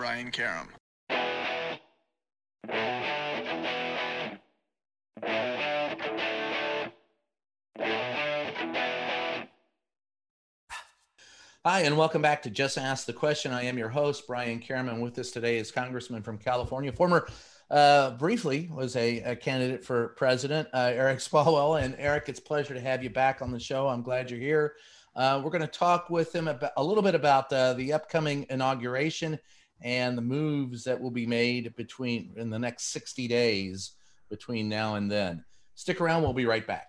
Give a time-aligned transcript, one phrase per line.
[0.00, 0.66] Brian Karem.
[11.66, 13.52] Hi, and welcome back to Just Ask the Question.
[13.52, 14.88] I am your host, Brian Karem.
[14.88, 17.28] And with us today is Congressman from California, former,
[17.70, 21.82] uh, briefly, was a, a, candidate for president, uh, Eric Swalwell.
[21.82, 23.86] And Eric, it's a pleasure to have you back on the show.
[23.86, 24.76] I'm glad you're here.
[25.14, 28.46] Uh, we're going to talk with him about, a little bit about uh, the upcoming
[28.48, 29.38] inauguration
[29.82, 33.92] and the moves that will be made between in the next 60 days
[34.28, 35.44] between now and then.
[35.74, 36.22] Stick around.
[36.22, 36.88] We'll be right back.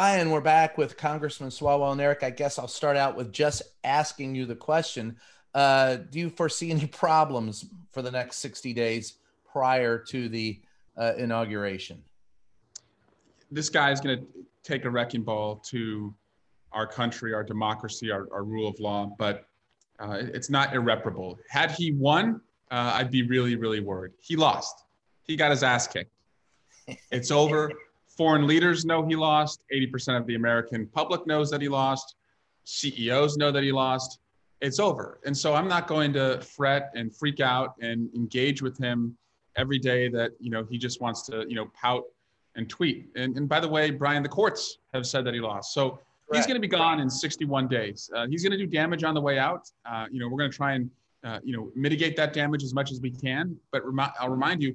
[0.00, 2.22] Hi, and we're back with Congressman Swalwell and Eric.
[2.22, 5.16] I guess I'll start out with just asking you the question.
[5.54, 9.18] Uh, do you foresee any problems for the next 60 days
[9.50, 10.60] prior to the
[10.96, 12.02] uh, inauguration?
[13.50, 14.26] This guy is going to
[14.62, 16.14] take a wrecking ball to
[16.72, 19.46] our country, our democracy, our, our rule of law, but
[20.00, 21.38] uh, it's not irreparable.
[21.48, 24.12] Had he won, uh, I'd be really, really worried.
[24.20, 24.84] He lost.
[25.24, 26.12] He got his ass kicked.
[27.10, 27.72] It's over.
[28.16, 29.60] Foreign leaders know he lost.
[29.72, 32.16] 80% of the American public knows that he lost.
[32.64, 34.18] CEOs know that he lost.
[34.60, 35.20] It's over.
[35.24, 39.16] And so I'm not going to fret and freak out and engage with him
[39.56, 42.04] every day that, you know, he just wants to, you know, pout
[42.56, 43.08] and tweet.
[43.16, 45.72] And, and by the way, Brian, the courts have said that he lost.
[45.72, 46.02] So Correct.
[46.34, 48.10] he's going to be gone in 61 days.
[48.14, 49.70] Uh, he's going to do damage on the way out.
[49.86, 50.90] Uh, you know, we're going to try and,
[51.24, 53.56] uh, you know, mitigate that damage as much as we can.
[53.70, 54.74] But remi- I'll remind you,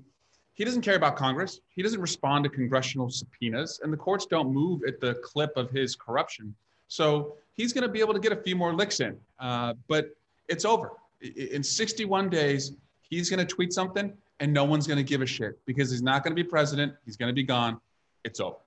[0.53, 1.59] he doesn't care about Congress.
[1.69, 5.72] He doesn't respond to congressional subpoenas, and the courts don't move at the clip of
[5.72, 6.53] his corruption.
[6.94, 9.18] So he's going to be able to get a few more licks in.
[9.40, 10.16] Uh, but
[10.48, 10.92] it's over.
[11.22, 15.26] In 61 days, he's going to tweet something, and no one's going to give a
[15.26, 16.94] shit because he's not going to be president.
[17.04, 17.80] He's going to be gone.
[18.24, 18.58] It's over.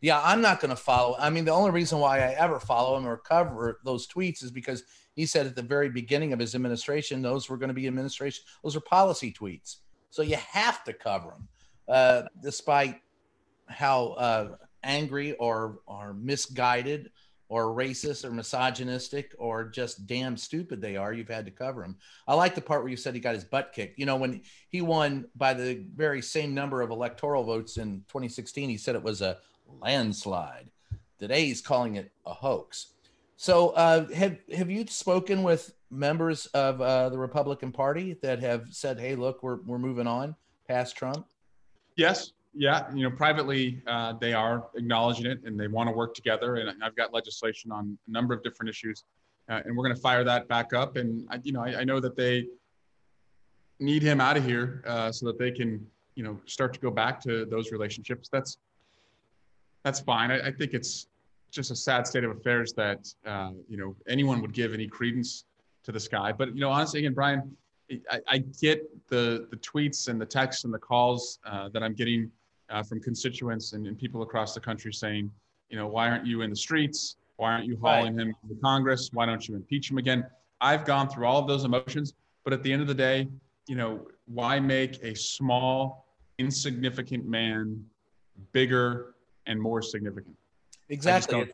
[0.00, 1.14] Yeah, I'm not going to follow.
[1.20, 4.50] I mean, the only reason why I ever follow him or cover those tweets is
[4.50, 4.82] because
[5.14, 8.42] he said at the very beginning of his administration, those were going to be administration,
[8.64, 9.76] those are policy tweets.
[10.10, 11.48] So you have to cover them,
[11.88, 13.02] uh, despite
[13.66, 17.10] how uh, angry or or misguided
[17.48, 21.12] or racist or misogynistic or just damn stupid they are.
[21.12, 21.96] You've had to cover them.
[22.26, 23.98] I like the part where you said he got his butt kicked.
[23.98, 28.68] You know, when he won by the very same number of electoral votes in 2016,
[28.68, 29.38] he said it was a
[29.80, 30.70] landslide.
[31.18, 32.88] Today he's calling it a hoax.
[33.36, 38.66] So, uh, have have you spoken with members of uh, the Republican Party that have
[38.70, 40.34] said, "Hey, look, we're we're moving on
[40.66, 41.24] past Trump"?
[41.94, 42.92] Yes, yeah.
[42.92, 46.56] You know, privately, uh, they are acknowledging it, and they want to work together.
[46.56, 49.04] And I've got legislation on a number of different issues,
[49.48, 50.96] uh, and we're going to fire that back up.
[50.96, 52.46] And I, you know, I, I know that they
[53.78, 55.86] need him out of here uh, so that they can,
[56.16, 58.28] you know, start to go back to those relationships.
[58.30, 58.58] That's
[59.84, 60.32] that's fine.
[60.32, 61.06] I, I think it's
[61.52, 65.44] just a sad state of affairs that uh, you know anyone would give any credence
[65.84, 66.32] to this guy.
[66.32, 67.56] But you know, honestly, again, Brian,
[68.10, 71.94] I, I get the the tweets and the texts and the calls uh, that I'm
[71.94, 72.32] getting
[72.70, 75.30] uh, from constituents and, and, people across the country saying,
[75.70, 77.16] you know, why aren't you in the streets?
[77.36, 78.26] Why aren't you hauling right.
[78.26, 79.10] him to Congress?
[79.12, 80.26] Why don't you impeach him again?
[80.60, 82.14] I've gone through all of those emotions,
[82.44, 83.28] but at the end of the day,
[83.68, 86.06] you know, why make a small,
[86.38, 87.84] insignificant man
[88.52, 89.14] bigger
[89.46, 90.36] and more significant?
[90.88, 91.50] Exactly.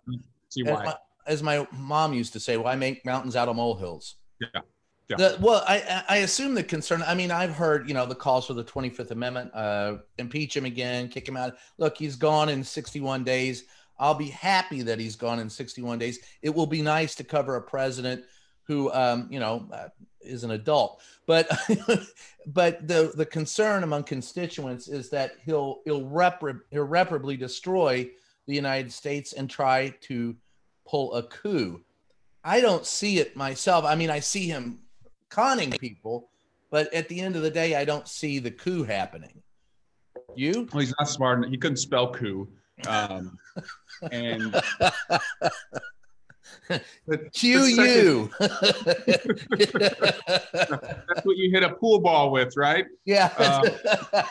[0.49, 0.73] See why.
[0.73, 0.97] As my,
[1.27, 4.17] as my, mom used to say, why make mountains out of molehills?
[4.41, 4.61] Yeah.
[5.09, 5.17] Yeah.
[5.17, 7.03] The, well, I, I assume the concern.
[7.07, 10.57] I mean, I've heard you know the calls for the Twenty Fifth Amendment, uh, impeach
[10.57, 11.57] him again, kick him out.
[11.77, 13.65] Look, he's gone in sixty one days.
[13.99, 16.21] I'll be happy that he's gone in sixty one days.
[16.41, 18.25] It will be nice to cover a president
[18.67, 19.89] who, um, you know, uh,
[20.23, 21.03] is an adult.
[21.27, 21.49] But
[22.47, 26.01] but the the concern among constituents is that he'll he'll
[26.71, 28.11] irreparably destroy
[28.47, 30.35] the United States and try to
[30.87, 31.83] pull a coup.
[32.43, 33.85] I don't see it myself.
[33.85, 34.81] I mean, I see him
[35.35, 36.31] conning people,
[36.71, 39.43] but at the end of the day, I don't see the coup happening.
[40.37, 40.69] You?
[40.73, 41.39] Well, he's not smart.
[41.39, 41.51] Enough.
[41.51, 42.49] He couldn't spell coup.
[42.87, 43.39] Um,
[44.11, 44.53] and
[46.69, 48.31] the you.
[51.09, 52.87] That's what you hit a pool ball with, right?
[53.05, 53.33] yeah.
[53.39, 54.27] Uh,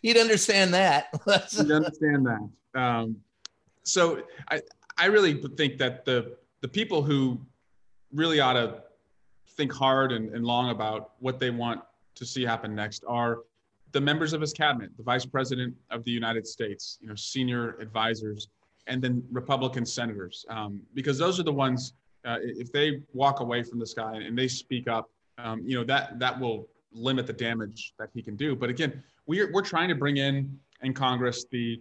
[0.00, 1.08] You'd understand that.
[1.52, 2.48] You'd understand that.
[2.74, 3.16] Um,
[3.82, 4.62] so I,
[4.96, 7.40] I really think that the the people who
[8.12, 8.82] really ought to
[9.56, 11.80] think hard and, and long about what they want
[12.14, 13.38] to see happen next are
[13.92, 17.76] the members of his cabinet, the vice president of the United States, you know, senior
[17.80, 18.48] advisors,
[18.86, 21.94] and then Republican senators, um, because those are the ones.
[22.24, 25.84] Uh, if they walk away from this guy and they speak up, um, you know
[25.84, 28.54] that that will limit the damage that he can do.
[28.56, 31.80] But again, we're we're trying to bring in in Congress the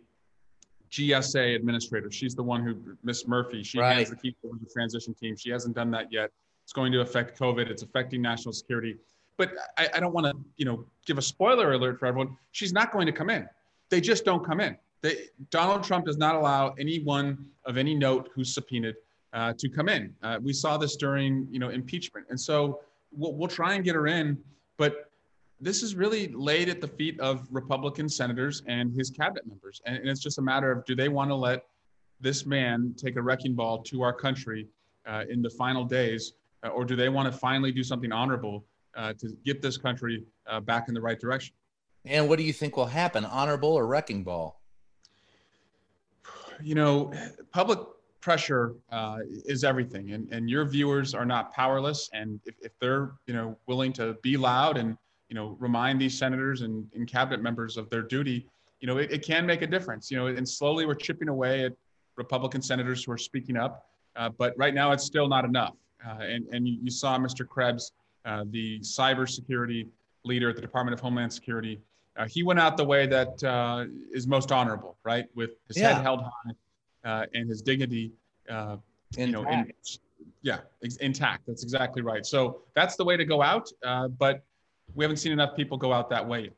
[0.92, 2.12] GSA administrator.
[2.12, 3.96] She's the one who, Miss Murphy, she Right.
[3.96, 5.38] hands the key to the transition team.
[5.38, 6.32] She hasn't done that yet.
[6.72, 7.70] It's going to affect COVID.
[7.70, 8.96] It's affecting national security.
[9.36, 12.38] But I, I don't want to, you know, give a spoiler alert for everyone.
[12.54, 13.46] She's not going to come in.
[13.90, 14.78] They just don't come in.
[15.02, 18.96] They, Donald Trump does not allow anyone of any note who's subpoenaed
[19.34, 20.16] uh, to come in.
[20.24, 22.26] Uh, we saw this during, you know, impeachment.
[22.30, 22.80] And so
[23.12, 24.42] we'll, we'll try and get her in.
[24.78, 25.12] But
[25.60, 29.82] this is really laid at the feet of Republican senators and his cabinet members.
[29.86, 31.66] And, and it's just a matter of do they want to let
[32.22, 34.70] this man take a wrecking ball to our country
[35.06, 36.32] uh, in the final days,
[36.70, 38.66] or do they want to finally do something honorable
[38.96, 41.54] uh, to get this country uh, back in the right direction?
[42.04, 43.24] and what do you think will happen?
[43.26, 44.62] Honorable or wrecking ball?
[46.64, 47.12] you know,
[47.52, 47.80] public
[48.20, 52.10] pressure uh, is everything, and, and your viewers are not powerless.
[52.14, 54.98] And if, if they're you know willing to be loud and
[55.30, 58.48] you know remind these senators and, and cabinet members of their duty,
[58.80, 60.12] you know, it, it can make a difference.
[60.12, 61.74] You know, and slowly we're chipping away at
[62.16, 65.76] Republican senators who are speaking up, uh, but right now it's still not enough.
[66.06, 67.48] Uh, and and you, you saw Mr.
[67.48, 67.92] Krebs,
[68.26, 69.88] uh, the cybersecurity
[70.24, 71.80] leader at the Department of Homeland Security.
[72.18, 75.26] Uh, he went out the way that uh, is most honorable, right?
[75.36, 75.94] With his Yeah.
[75.94, 76.52] head held high
[77.10, 78.12] uh, and his dignity,
[78.50, 78.78] uh,
[79.18, 80.00] you know, in, Intact.
[80.42, 80.58] yeah,
[81.00, 81.44] intact.
[81.48, 82.26] That's exactly right.
[82.26, 83.70] So that's the way to go out.
[83.84, 84.44] Uh, but
[84.94, 86.52] we haven't seen enough people go out that way.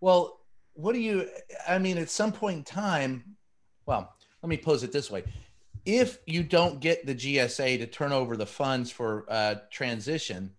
[0.00, 0.40] Well,
[0.74, 1.28] what do you,
[1.68, 3.24] I mean, at some point in time,
[3.84, 5.22] well, let me pose it this way.
[5.84, 10.52] If you don't get the GSA to turn over the funds for uh, transition,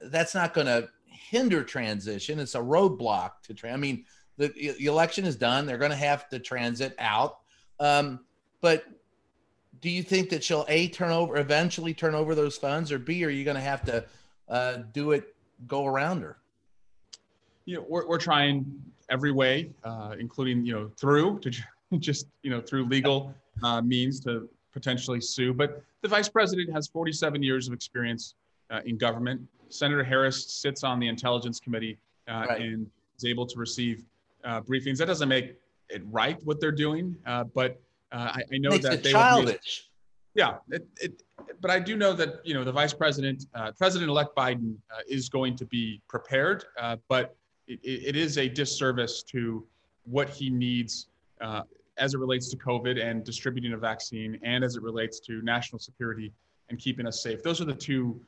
[0.00, 2.38] that's not going to hinder transition.
[2.38, 4.04] It's a roadblock to, tra- I mean,
[4.36, 5.66] the, the election is done.
[5.66, 7.38] They're going to have to transit out.
[7.78, 8.20] Um,
[8.60, 8.84] but
[9.80, 13.24] do you think that she'll A, turn over, eventually turn over those funds, or B,
[13.24, 14.04] are you going to have to
[14.48, 15.34] uh, do it,
[15.66, 16.38] go around her?
[17.66, 18.64] You know, we're, we're trying
[19.10, 21.50] every way, uh, including, you know, through to
[21.98, 24.48] just, you know, through legal uh, means to
[24.78, 25.54] potentially sue.
[25.54, 28.34] But the vice president has 47 years of experience
[28.70, 29.40] uh, in government.
[29.70, 31.96] Senator Harris sits on the Intelligence Committee
[32.28, 32.60] uh, Right.
[32.60, 34.04] and is able to receive
[34.44, 34.98] uh, briefings.
[34.98, 35.56] That doesn't make
[35.88, 37.80] it right what they're doing, uh, but
[38.12, 39.88] uh, I, I know that they be- childish.
[40.34, 41.22] yeah, it, it,
[41.60, 45.28] but I do know that you know the vice president, uh, President-elect Biden, uh, is
[45.28, 47.36] going to be prepared, uh, but
[47.68, 49.64] it, it is a disservice to
[50.04, 51.08] what he needs
[51.40, 51.62] uh,
[51.96, 55.78] as it relates to COVID and distributing a vaccine, and as it relates to national
[55.78, 56.32] security
[56.70, 57.42] and keeping us safe.
[57.42, 58.20] Those are the two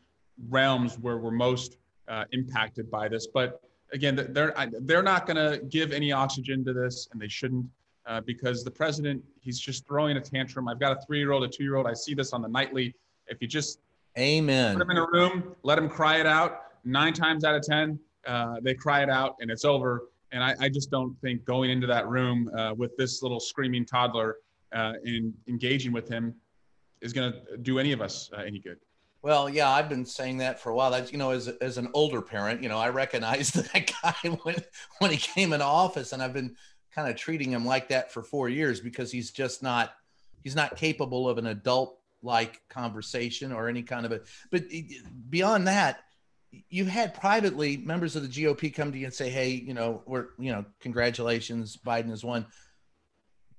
[0.49, 1.79] realms where we're most
[2.09, 3.27] uh, impacted by this.
[3.27, 3.61] But
[3.93, 7.67] again, they're they're not going to give any oxygen to this, and they shouldn't
[8.07, 10.69] uh, because the president he's just throwing a tantrum.
[10.69, 11.87] I've got a three-year-old, a two-year-old.
[11.87, 12.95] I see this on the nightly.
[13.27, 13.81] If you just
[14.19, 14.75] Amen.
[14.75, 16.63] put them in a room, let them cry it out.
[16.85, 20.05] Nine times out of ten, uh, they cry it out, and it's over.
[20.37, 23.87] And I, I just don't think going into that room uh, with this little screaming
[23.87, 24.37] toddler
[24.75, 26.35] uh, and engaging with him
[27.01, 28.77] is going to do any of us uh, any good.
[29.23, 30.91] Well, yeah, I've been saying that for a while.
[30.91, 34.57] That's you know, as as an older parent, you know, I recognized that guy when
[34.99, 36.55] when he came into office, and I've been
[36.95, 39.95] kind of treating him like that for four years because he's just not
[40.45, 44.21] he's not capable of an adult like conversation or any kind of a.
[44.51, 44.65] But
[45.31, 46.01] beyond that,
[46.69, 50.03] you've had privately members of the GOP come to you and say, "Hey, you know,
[50.07, 52.47] we're you know, congratulations, Biden has won."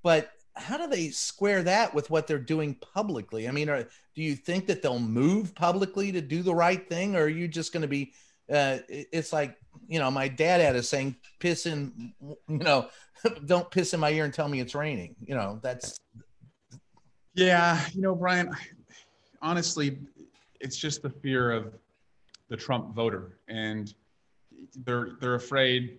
[0.02, 3.48] But how do they square that with what they're doing publicly?
[3.48, 7.16] I mean, are, do you think that they'll move publicly to do the right thing,
[7.16, 8.12] or are you just going to be?
[8.50, 12.88] Uh, it's like you know, my dad had a saying, "Piss in," you know,
[13.46, 15.14] don't piss in my ear and tell me it's raining.
[15.24, 15.98] You know, that's
[17.34, 18.50] Yeah, you know, Brian,
[19.42, 19.98] honestly,
[20.60, 21.72] it's just the fear of
[22.48, 23.38] the Trump voter.
[23.48, 23.92] And
[24.84, 25.98] they're they're afraid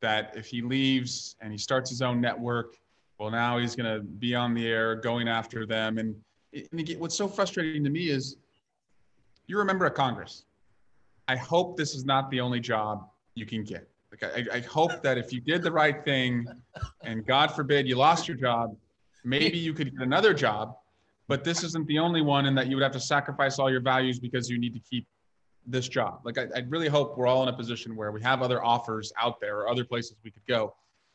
[0.00, 2.76] that if he leaves and he starts his own network,
[3.18, 5.98] well, now he's going to be on the air going after them.
[5.98, 6.14] And,
[6.54, 8.36] and again, what's so frustrating to me is
[9.48, 10.44] you're a member of Congress.
[11.26, 13.88] I hope this is not the only job you can get.
[14.10, 16.46] Like I, I hope that if you did the right thing,
[17.02, 18.74] and God forbid you lost your job,
[19.24, 20.76] maybe you could get another job
[21.28, 23.82] but this isn't the only one, and that you would have to sacrifice all your
[23.82, 25.06] values because you need to keep
[25.70, 26.20] this job.
[26.24, 29.12] Like I, I really hope we're all in a position where we have other offers
[29.20, 30.74] out there or other places we could go.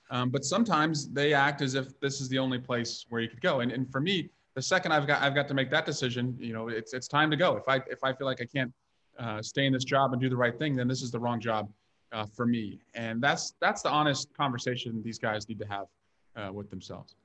[0.10, 3.41] Um, but sometimes they act as if this is the only place where you could
[3.41, 3.62] go.
[3.62, 6.53] And, and for me, the second I've got I've got to make that decision, you
[6.53, 7.57] know, it's it's time to go.
[7.57, 8.72] If I if I feel like I can't
[9.17, 11.39] uh, stay in this job and do the right thing, then this is the wrong
[11.39, 11.69] job
[12.12, 12.79] uh, for me.
[12.93, 15.88] And that's that's the honest conversation these guys need to have
[16.36, 17.15] uh, with themselves.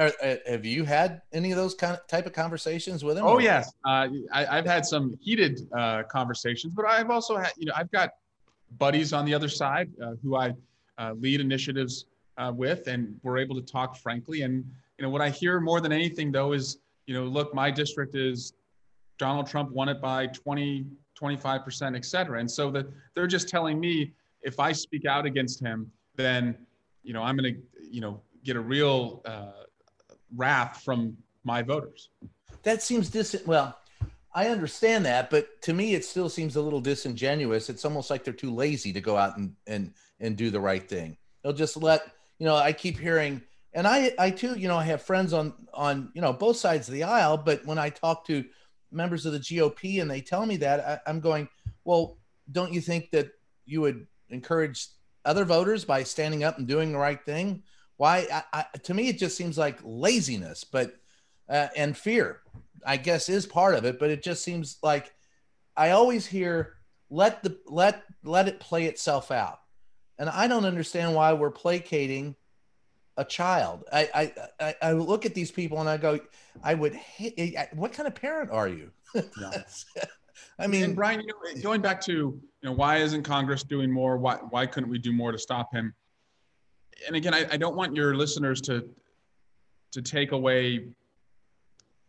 [0.00, 3.24] Are, uh, have you had any of those kind of type of conversations with him?
[3.26, 7.66] Oh yes, uh, I, have had some heated uh, conversations, but I've also had you
[7.66, 8.12] know I've got
[8.78, 10.54] buddies on the other side uh, who I
[10.96, 12.06] uh, lead initiatives
[12.38, 14.40] uh, with, and we're able to talk frankly.
[14.40, 14.64] And
[14.96, 18.14] you know what I hear more than anything though is you know look, my district
[18.14, 18.54] is
[19.18, 23.50] Donald Trump won it by 20, 25 percent, et cetera, and so that they're just
[23.50, 26.56] telling me if I speak out against him, then
[27.02, 29.22] you know I'm going to you know get a real
[30.36, 32.08] wrath from my voters.
[32.62, 33.36] That seems dis.
[33.46, 33.76] Well,
[34.34, 37.68] I understand that, but to me, it still seems a little disingenuous.
[37.68, 40.86] It's almost like they're too lazy to go out and and and do the right
[40.86, 41.16] thing.
[41.42, 42.02] They'll just let
[42.38, 42.56] you know.
[42.56, 46.20] I keep hearing, and I I too, you know, I have friends on on you
[46.20, 47.38] know both sides of the aisle.
[47.38, 48.44] But when I talk to
[48.92, 51.48] members of the GOP and they tell me that, I, I'm going,
[51.84, 52.18] well,
[52.50, 53.30] don't you think that
[53.64, 54.88] you would encourage
[55.24, 57.62] other voters by standing up and doing the right thing?
[58.00, 58.26] Why?
[58.32, 60.94] I, I, to me, it just seems like laziness, but
[61.50, 62.40] uh, and fear,
[62.86, 63.98] I guess, is part of it.
[63.98, 65.12] But it just seems like
[65.76, 66.78] I always hear
[67.10, 69.60] let the let let it play itself out,
[70.18, 72.36] and I don't understand why we're placating
[73.18, 73.84] a child.
[73.92, 76.20] I I I, look at these people and I go,
[76.62, 77.54] I would hate.
[77.74, 78.92] What kind of parent are you?
[80.58, 83.92] I mean, and Brian, you know, going back to you know why isn't Congress doing
[83.92, 84.16] more?
[84.16, 85.92] Why why couldn't we do more to stop him?
[87.06, 88.88] And again, I, I don't want your listeners to
[89.92, 90.86] to take away.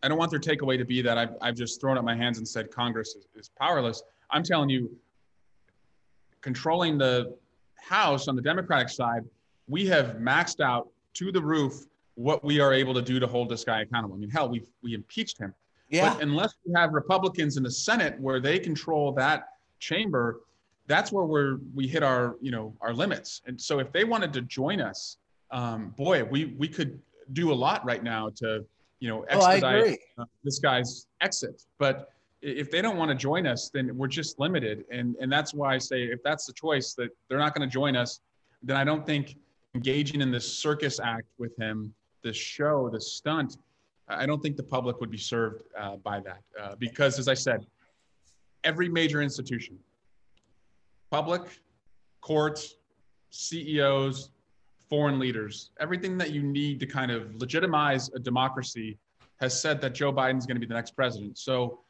[0.03, 2.37] I don't want their takeaway to be that I've, I've just thrown up my hands
[2.37, 4.01] and said Congress is, is powerless.
[4.31, 4.95] I'm telling you,
[6.41, 7.35] controlling the
[7.75, 9.23] House on the Democratic side,
[9.67, 13.49] we have maxed out to the roof what we are able to do to hold
[13.49, 14.15] this guy accountable.
[14.15, 15.53] I mean, hell, we we impeached him.
[15.89, 16.13] Yeah.
[16.13, 20.41] But unless we have Republicans in the Senate where they control that chamber,
[20.87, 23.41] that's where we're we hit our you know our limits.
[23.45, 25.17] And so if they wanted to join us,
[25.51, 26.99] um, boy, we we could
[27.33, 28.65] do a lot right now to
[28.99, 31.63] you know oh, expedite oh, this guy's exit.
[31.77, 32.11] But
[32.41, 34.85] if they don't want to join us, then we're just limited.
[34.91, 37.71] And and that's why I say if that's the choice that they're not going to
[37.71, 38.21] join us,
[38.63, 39.35] then I don't think
[39.75, 43.57] engaging in this circus act with him, this show, this stunt,
[44.07, 47.33] I don't think the public would be served uh, by that uh, because, as I
[47.33, 47.65] said,
[48.63, 49.77] every major institution,
[51.11, 51.61] public,
[52.21, 52.75] courts,
[53.29, 54.31] CEOs,
[54.89, 58.97] foreign leaders, everything that you need to kind of legitimize a democracy
[59.39, 61.37] has said that Joe Biden is going to be the next president.
[61.37, 61.81] So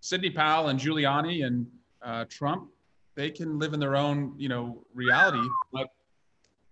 [0.00, 1.66] Sidney Powell and Giuliani and
[2.02, 2.68] uh, Trump,
[3.14, 5.88] they can live in their own, you know, reality, but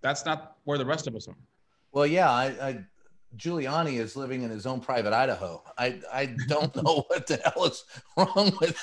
[0.00, 1.37] that's not where the rest of us are.
[1.93, 2.85] Well, yeah, I, I
[3.37, 5.62] Giuliani is living in his own private Idaho.
[5.76, 7.85] I I don't know what the hell is
[8.17, 8.76] wrong with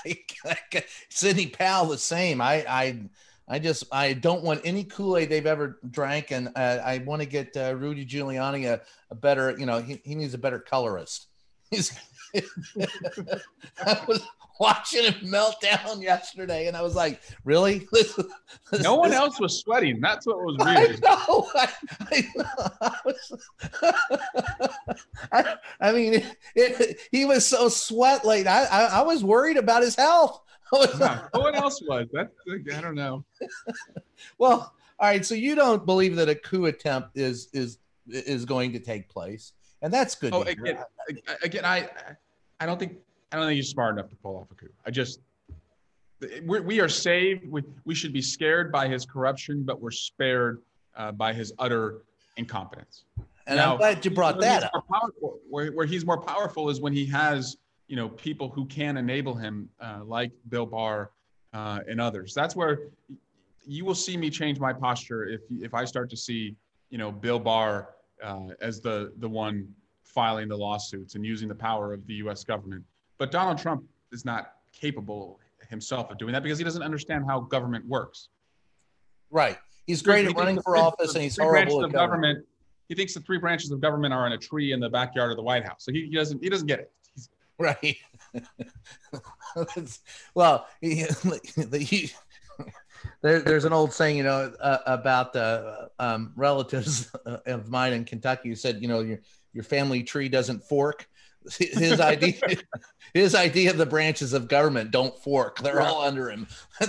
[1.09, 1.87] Sidney Powell.
[1.87, 2.41] The same.
[2.41, 2.99] I I
[3.47, 7.21] I just I don't want any Kool Aid they've ever drank, and uh, I want
[7.21, 9.55] to get uh, Rudy Giuliani a, a better.
[9.57, 11.27] You know, he, he needs a better colorist.
[11.71, 11.91] He's.
[13.85, 14.21] I was
[14.61, 18.15] watching him melt down yesterday, and I was like, "Really?" This,
[18.71, 19.99] this, no one this, else was sweating.
[19.99, 21.03] That's what was weird.
[21.03, 21.49] I know.
[21.55, 21.69] I,
[22.11, 22.67] I, know.
[22.81, 23.33] I, was,
[25.31, 28.47] I, I mean, it, it, he was so sweat late.
[28.47, 30.41] I, I, I was worried about his health.
[30.71, 32.07] no one else was.
[32.13, 33.25] That's I don't know.
[34.37, 35.25] well, all right.
[35.25, 39.53] So you don't believe that a coup attempt is is is going to take place,
[39.81, 40.33] and that's good.
[40.33, 40.77] Oh, again,
[41.43, 41.89] again, I
[42.59, 42.97] I don't think
[43.31, 44.69] I don't think he's smart enough to pull off a coup.
[44.85, 45.19] I just
[46.43, 47.49] we're, we are saved.
[47.49, 50.61] We, we should be scared by his corruption, but we're spared
[50.95, 52.03] uh, by his utter
[52.37, 53.05] incompetence.
[53.47, 54.85] And now, I'm glad you brought that up.
[54.87, 57.57] Powerful, where, where he's more powerful is when he has
[57.87, 61.11] you know people who can enable him, uh, like Bill Barr
[61.53, 62.33] uh, and others.
[62.33, 62.79] That's where
[63.65, 66.55] you will see me change my posture if if I start to see
[66.89, 67.89] you know Bill Barr
[68.21, 69.67] uh, as the the one
[70.03, 72.43] filing the lawsuits and using the power of the U.S.
[72.43, 72.83] government.
[73.17, 77.39] But Donald Trump is not capable himself of doing that because he doesn't understand how
[77.39, 78.29] government works.
[79.29, 79.57] Right.
[79.85, 81.93] He's great at running for office and he's horrible at government.
[81.93, 82.45] government.
[82.89, 85.37] He thinks the three branches of government are in a tree in the backyard of
[85.37, 85.85] the White House.
[85.85, 86.91] So he, he doesn't he doesn't get it.
[87.15, 87.97] He's, right.
[90.35, 91.03] well, he,
[91.55, 92.11] the,
[93.21, 97.11] there, there's an old saying, you know, uh, about the um, relatives
[97.45, 99.19] of mine in Kentucky who said, you know, your
[99.53, 101.07] your family tree doesn't fork.
[101.57, 102.39] His idea
[103.13, 105.59] his idea of the branches of government don't fork.
[105.59, 106.47] They're all under him.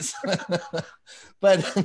[1.40, 1.76] But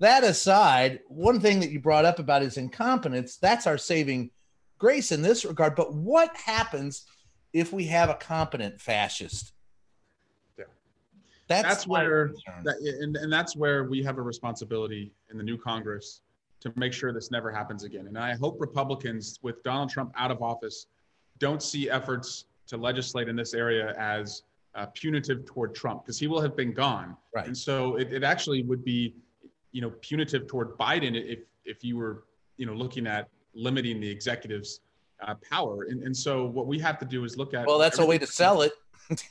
[0.00, 4.30] that aside one thing that you brought up about his incompetence that's our saving
[4.78, 5.76] grace in this regard.
[5.76, 7.04] But what happens
[7.54, 9.52] if we have a competent fascist.
[11.46, 12.32] That's, That's where-
[12.62, 16.20] That, and, and that's where we have a responsibility in the new Congress
[16.60, 18.06] to make sure this never happens again.
[18.06, 20.86] And I hope Republicans, with Donald Trump out of office,
[21.38, 26.26] don't see efforts to legislate in this area as uh, punitive toward Trump because he
[26.26, 27.16] will have been gone.
[27.34, 27.46] Right.
[27.46, 29.14] And so it, it actually would be,
[29.72, 32.24] you know, punitive toward Biden if if you were,
[32.56, 34.80] you know, looking at limiting the executive's
[35.26, 35.84] uh, power.
[35.84, 38.18] And, and so what we have to do is look at well that's a way
[38.18, 38.72] to sell it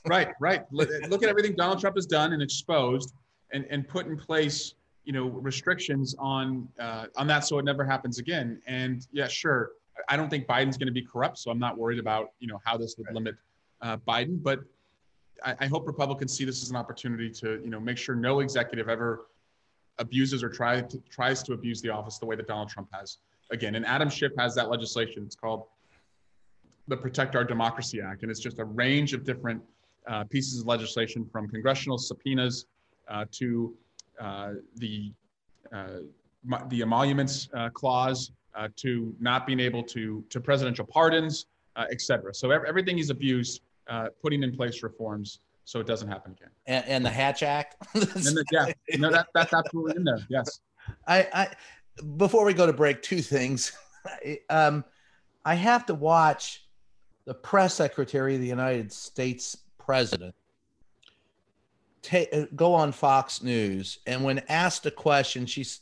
[0.05, 0.61] right right.
[0.71, 3.13] Look, at everything donald trump has done and exposed
[3.51, 4.75] and, and put in place
[5.05, 8.61] you know restrictions on uh, on that so it never happens again.
[8.67, 9.71] And yeah sure
[10.09, 12.59] i don't think biden's going to be corrupt so i'm not worried about you know
[12.65, 13.15] how this would Right.
[13.15, 13.35] limit
[13.81, 14.59] uh, biden but
[15.43, 18.39] I, I hope republicans see this as an opportunity to you know make sure no
[18.39, 19.27] executive ever
[19.99, 23.17] abuses or try to, tries to abuse the office the way that donald trump has
[23.51, 23.75] again.
[23.75, 25.23] And adam schiff has that legislation.
[25.25, 25.65] It's called
[26.87, 29.61] the Protect Our Democracy Act, and it's just a range of different
[30.07, 32.65] uh, pieces of legislation from congressional subpoenas
[33.07, 33.73] uh, to
[34.19, 35.11] uh, the
[35.71, 35.99] uh,
[36.67, 42.01] the emoluments uh, clause uh, to not being able to to presidential pardons, uh, et
[42.01, 42.33] cetera.
[42.33, 46.49] So ev- everything he's abused, uh, putting in place reforms so it doesn't happen again.
[46.67, 48.65] and, and the hatch act And then, yeah,
[48.97, 50.19] no, that, that's absolutely in there.
[50.29, 50.59] Yes.
[51.07, 51.47] I, I
[52.17, 53.71] before we go to break, two things.
[54.49, 54.83] um,
[55.45, 56.62] I have to watch
[57.25, 60.35] the press secretary of the United States president
[62.03, 65.81] ta- uh, go on Fox News, and when asked a question, she's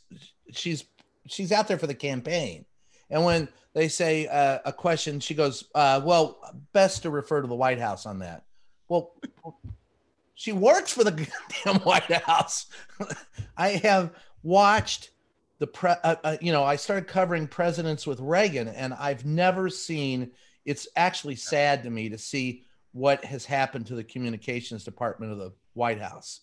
[0.52, 0.84] she's
[1.26, 2.64] she's out there for the campaign,
[3.10, 6.38] and when they say uh, a question, she goes, uh, "Well,
[6.72, 8.44] best to refer to the White House on that."
[8.88, 9.14] Well,
[10.34, 11.28] she works for the
[11.64, 12.66] damn White House.
[13.56, 15.10] I have watched
[15.58, 19.68] the pre, uh, uh, you know, I started covering presidents with Reagan, and I've never
[19.68, 20.30] seen.
[20.64, 25.38] It's actually sad to me to see what has happened to the communications department of
[25.38, 26.40] the White House,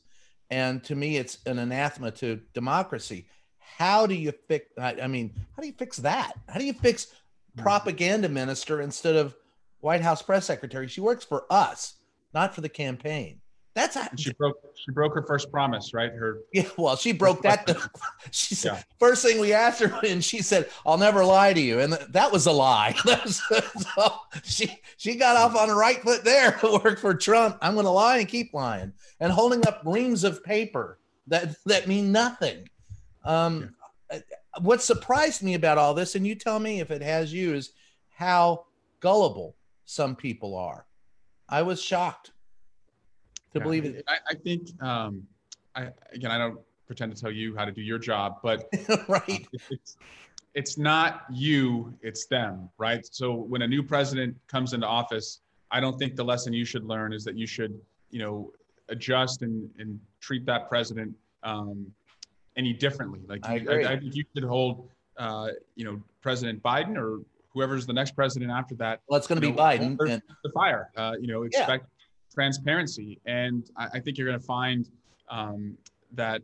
[0.49, 3.27] and to me, it's an anathema to democracy.
[3.60, 4.65] How do you fix?
[4.77, 6.34] I I mean, how do you fix that?
[6.47, 7.62] How do you fix mm-hmm.
[7.62, 9.36] propaganda minister instead of
[9.82, 10.88] White House press secretary?
[10.88, 11.95] She works for us,
[12.34, 13.41] not for the campaign.
[13.80, 16.12] That's a, she broke she broke her first promise, right?
[16.12, 17.70] Her yeah, well, she broke that.
[18.32, 18.84] she said Yeah.
[19.00, 22.10] first thing we asked her, and she said, "I'll never lie to you," and th-
[22.10, 22.94] that was a lie.
[22.94, 24.13] So
[24.44, 26.60] she she got off on the right foot there.
[26.62, 27.58] Worked for Trump.
[27.62, 31.88] I'm going to lie and keep lying, and holding up reams of paper that that
[31.88, 32.68] mean nothing.
[33.24, 33.76] Um,
[34.60, 37.72] What surprised me about all this, and you tell me if it has you, is
[38.10, 38.65] how
[39.00, 40.86] gullible some people are.
[41.48, 42.32] I was shocked
[43.54, 44.04] to Yeah, believe it.
[44.08, 45.24] I, I think um,
[45.76, 48.68] I again I don't pretend to tell you how to do your job, but
[49.08, 49.48] right.
[49.70, 49.98] it's
[50.56, 53.06] it's not you, it's them, right?
[53.06, 56.84] So when a new president comes into office, I don't think the lesson you should
[56.86, 58.52] learn is that you should, you know,
[58.90, 61.86] adjust and and treat that president um,
[62.58, 63.22] any differently.
[63.28, 63.86] Like I you- agree.
[63.86, 67.22] I, think you should hold, uh, you know, President Biden or
[67.54, 69.98] whoever's the next president after that Well, it's going to be know, Biden.
[70.00, 70.90] And, the fire.
[70.96, 71.78] Uh, you know, Yeah.
[72.34, 74.89] Transparency, and I, I think you're going to find
[75.30, 75.78] um,
[76.13, 76.42] that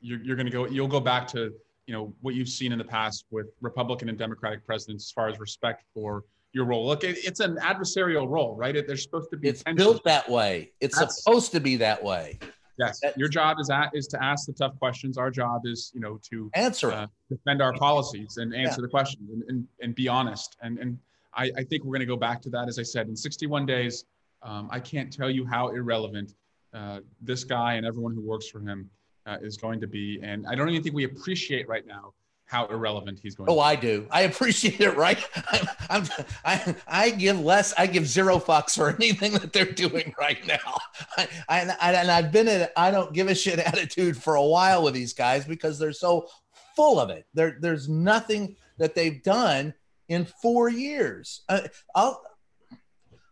[0.00, 0.66] you're, you're going to go.
[0.66, 1.52] You'll go back to
[1.86, 5.28] you know what you've seen in the past with Republican and Democratic presidents as far
[5.28, 6.86] as respect for your role.
[6.86, 8.74] Look, it, it's an adversarial role, right?
[8.74, 9.76] It, there's supposed to be it's tension.
[9.76, 10.72] built that way.
[10.80, 12.38] It's That's- supposed to be that way.
[12.78, 15.18] Yes, that- your job is at is to ask the tough questions.
[15.18, 19.30] Our job is you know to Answer uh, defend our policies and answer the questions
[19.30, 20.56] and, and, and be honest.
[20.62, 20.98] And, and
[21.34, 22.68] I, I think we're going to go back to that.
[22.68, 24.04] As I said, in 61 days,
[24.44, 26.34] um, I can't tell you how irrelevant
[26.72, 28.90] uh, this guy and everyone who works for him
[29.26, 30.20] uh, is going to be.
[30.22, 32.12] And I don't even think we appreciate right now
[32.46, 34.06] how irrelevant he's going Oh, I do.
[34.10, 35.18] I appreciate it, right?
[35.88, 36.08] I'm, I'm,
[36.44, 37.72] I, I give less.
[37.78, 40.78] I give zero fucks for anything that they're doing right now.
[41.16, 42.68] I, I, and I've been in.
[42.76, 46.28] I don't give a shit attitude for a while with these guys because they're so
[46.76, 47.24] full of it.
[47.32, 49.72] There, there's nothing that they've done
[50.08, 51.42] in four years.
[51.48, 51.62] Uh,
[51.94, 52.20] I'll,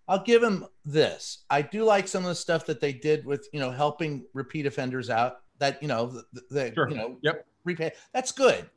[0.09, 1.45] I'll give them this.
[1.49, 4.67] I do like some of the stuff that they did with you know helping repeat
[4.67, 5.39] offenders out.
[5.59, 6.89] That you know, the, the Sure.
[6.91, 7.47] you know, Yep.
[7.65, 7.93] repay.
[8.13, 8.69] That's good.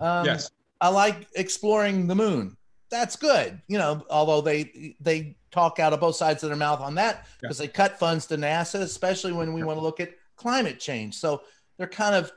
[0.00, 0.50] Um, yes.
[0.80, 2.56] I like exploring the moon.
[2.90, 3.60] That's good.
[3.68, 7.26] You know, although they they talk out of both sides of their mouth on that
[7.40, 11.14] because they cut funds to NASA, especially when we want to look at climate change.
[11.16, 11.42] So
[11.78, 12.30] they're kind of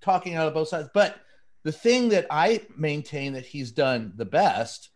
[0.00, 0.88] talking out of both sides.
[0.92, 1.16] But
[1.62, 4.90] the thing that I maintain that he's done the best,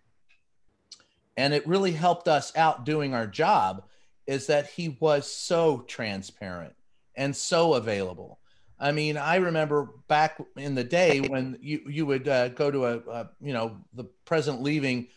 [1.40, 3.84] and it really helped us out doing our job
[4.26, 6.74] is that he was so transparent
[7.16, 8.38] and so available.
[8.78, 12.86] I mean i remember back in the day when you you would uh, go to
[12.86, 15.08] a, a you know the president leaving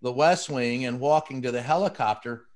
[0.00, 2.46] the west wing and walking to the helicopter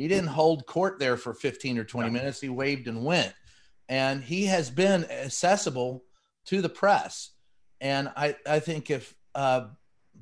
[0.00, 2.40] he didn't hold court there for 15 or 20 minutes.
[2.40, 3.34] He waved and went.
[3.86, 6.04] And he has been accessible
[6.46, 7.32] to the press.
[7.82, 9.66] And i i think if uh,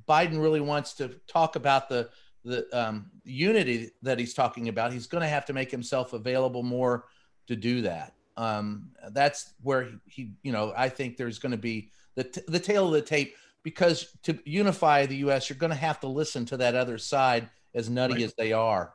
[0.09, 2.11] biden really wants to talk about the
[2.49, 6.63] the um, unity that he's talking about, he's going to have to make himself available
[6.63, 7.05] more
[7.47, 8.15] to do that.
[8.37, 12.43] Um, that's where he, he, you know, I think there's going to be the t-
[12.47, 16.09] the tale of the tape because to unify the U.S., you're going to have to
[16.09, 18.23] listen to that other side as nutty right.
[18.23, 18.95] as they are,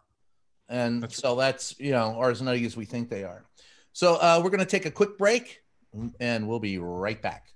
[0.69, 3.45] and that's so that's you know, or as nutty as we think they are.
[3.91, 5.61] So uh, we're going to take a quick break,
[6.19, 7.52] and we'll be right back.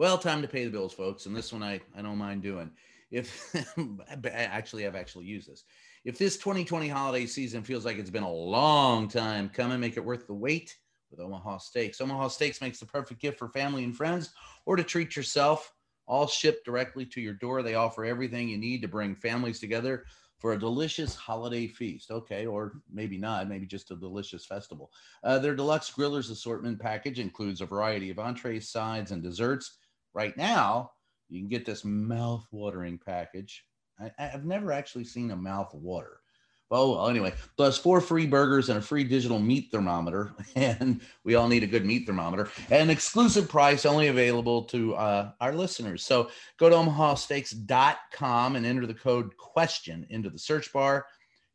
[0.00, 1.26] Well, time to pay the bills, folks.
[1.26, 2.70] And this one I, I don't mind doing.
[3.10, 3.54] If
[4.32, 5.64] actually, I've actually used this.
[6.06, 9.98] If this 2020 holiday season feels like it's been a long time come and make
[9.98, 10.74] it worth the wait
[11.10, 12.00] with Omaha Steaks.
[12.00, 14.30] Omaha Steaks makes the perfect gift for family and friends
[14.64, 15.70] or to treat yourself.
[16.06, 17.62] All shipped directly to your door.
[17.62, 20.06] They offer everything you need to bring families together
[20.38, 22.10] for a delicious holiday feast.
[22.10, 24.92] Okay, or maybe not, maybe just a delicious festival.
[25.22, 29.76] Uh, their deluxe grillers assortment package includes a variety of entrees, sides, and desserts
[30.14, 30.90] right now
[31.30, 33.64] you can get this mouth watering package.
[33.98, 36.20] I, have never actually seen a mouth water.
[36.72, 40.32] Oh, well, anyway, plus four free burgers and a free digital meat thermometer.
[40.54, 42.48] And we all need a good meat thermometer.
[42.70, 46.04] And exclusive price only available to uh, our listeners.
[46.04, 51.06] So go to omahasteaks.com and enter the code question into the search bar.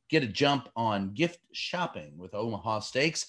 [0.10, 3.28] Get a jump on gift shopping with Omaha Steaks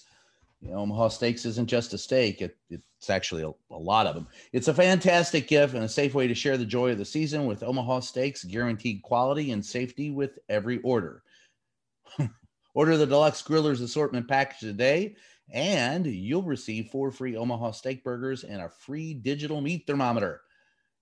[0.61, 4.15] you know, Omaha Steaks isn't just a steak, it, it's actually a, a, lot of
[4.15, 4.27] them.
[4.53, 7.45] It's a fantastic gift and a safe way to share the joy of the season
[7.45, 11.21] with Omaha Steaks, guaranteed quality and safety with every order.
[12.73, 15.15] order the deluxe grillers assortment package today,
[15.51, 20.41] and you'll receive four free Omaha steak burgers and a free digital meat thermometer.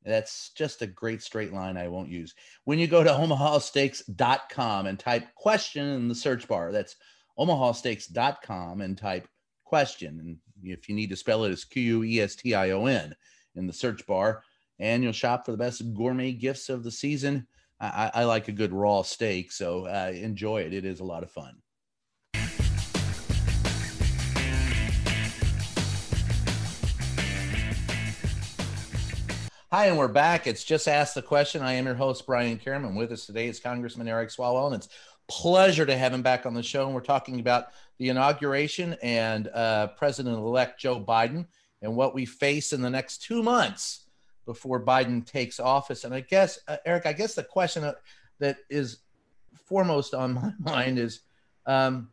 [0.03, 2.35] That's just a great straight line I won't use.
[2.65, 6.95] When you go to omahasteaks.com and type question in the search bar, that's
[7.39, 9.27] omahasteaks.com and type
[9.65, 10.19] question.
[10.19, 12.86] And if you need to spell it, it's Q U E S T I O
[12.86, 13.15] N
[13.56, 14.43] in the search bar.
[14.80, 17.47] And you'll shop for the best gourmet gifts of the season.
[17.80, 20.73] I, I like a good raw steak, so uh, enjoy it.
[20.73, 21.56] It is a lot of fun.
[29.71, 30.47] Hi, and we're back.
[30.47, 31.62] It's Just Ask the Question.
[31.62, 32.95] I am your host, Brian Karem.
[32.95, 34.88] With us today is Congressman Eric Swalwell, and it's
[35.28, 36.86] pleasure to have him back on the show.
[36.86, 41.45] And we're talking about the inauguration and uh, President elect Joe Biden
[41.81, 44.05] and what we face in the next two months
[44.45, 46.03] before Biden takes office.
[46.03, 47.91] And I guess, uh, Eric, I guess the question
[48.39, 48.99] that is
[49.65, 51.21] foremost on my mind is
[51.65, 52.10] um,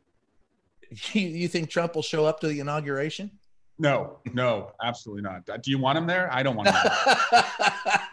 [1.12, 3.30] you, you think Trump will show up to the inauguration?
[3.78, 5.44] No, no, absolutely not.
[5.62, 6.32] Do you want him there?
[6.32, 7.42] I don't want him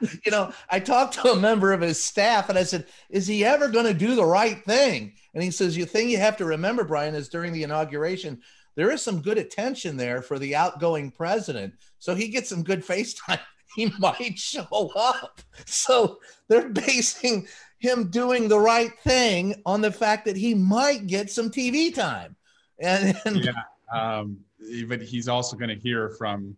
[0.25, 3.43] you know, I talked to a member of his staff and I said, Is he
[3.45, 5.13] ever going to do the right thing?
[5.33, 8.41] And he says, The thing you have to remember, Brian, is during the inauguration,
[8.75, 11.73] there is some good attention there for the outgoing president.
[11.99, 13.39] So he gets some good FaceTime.
[13.75, 15.41] He might show up.
[15.67, 21.29] So they're basing him doing the right thing on the fact that he might get
[21.29, 22.35] some TV time.
[22.79, 23.51] And, and yeah.
[23.93, 24.39] Um,
[24.87, 26.57] but he's also going to hear from,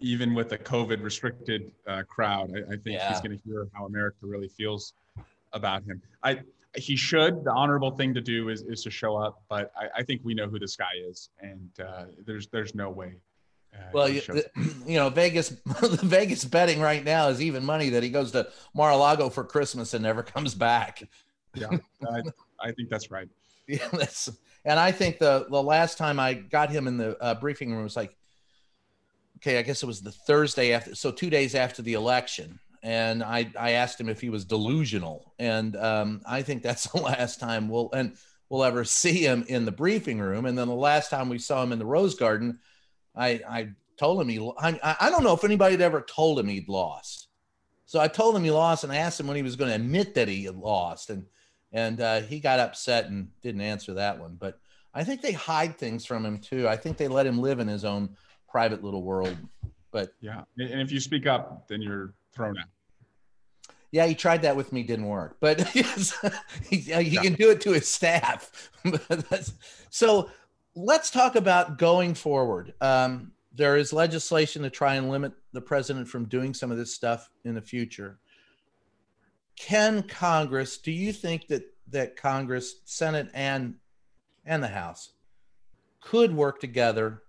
[0.00, 3.08] even with a COVID restricted uh, crowd, I, I think yeah.
[3.08, 4.94] he's going to hear how America really feels
[5.52, 6.02] about him.
[6.24, 6.40] I
[6.78, 7.44] he should.
[7.44, 10.34] The honorable thing to do is is to show up, but I, I think we
[10.34, 13.16] know who this guy is, and uh, there's there's no way.
[13.74, 14.22] Uh, well, you,
[14.86, 18.48] you know, Vegas, the Vegas betting right now is even money that he goes to
[18.74, 21.02] Mar-a-Lago for Christmas and never comes back.
[21.54, 21.68] yeah,
[22.08, 22.22] I,
[22.60, 23.28] I think that's right.
[23.70, 24.30] Yeah, that's
[24.64, 27.82] and I think the the last time I got him in the uh, briefing room
[27.82, 28.16] was like,
[29.36, 33.22] okay, I guess it was the Thursday after, so two days after the election, and
[33.22, 37.40] I I asked him if he was delusional, and um, I think that's the last
[37.40, 38.16] time we'll and
[38.48, 40.46] we'll ever see him in the briefing room.
[40.46, 42.58] And then the last time we saw him in the Rose Garden,
[43.14, 46.48] I I told him he I I don't know if anybody had ever told him
[46.48, 47.28] he'd lost.
[47.86, 49.76] So I told him he lost, and I asked him when he was going to
[49.76, 51.24] admit that he had lost, and
[51.72, 54.36] and uh, he got upset and didn't answer that one.
[54.38, 54.60] But
[54.94, 56.68] I think they hide things from him too.
[56.68, 58.16] I think they let him live in his own
[58.48, 59.36] private little world.
[59.90, 62.66] But yeah, and if you speak up, then you're thrown out.
[63.90, 65.36] Yeah, he tried that with me, didn't work.
[65.40, 65.82] But he,
[66.76, 67.22] he yeah.
[67.22, 68.70] can do it to his staff.
[69.90, 70.30] so
[70.74, 72.74] let's talk about going forward.
[72.80, 76.94] Um, there is legislation to try and limit the president from doing some of this
[76.94, 78.18] stuff in the future.
[79.56, 80.78] Can Congress?
[80.78, 83.74] Do you think that that Congress, Senate, and
[84.44, 85.12] and the House
[86.00, 87.22] could work together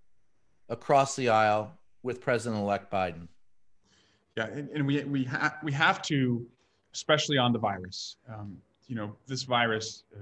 [0.68, 3.28] across the aisle with President-elect Biden?
[4.40, 6.46] Yeah, and, and we we have we have to,
[6.94, 8.16] especially on the virus.
[8.34, 10.20] Um, you know, this virus uh,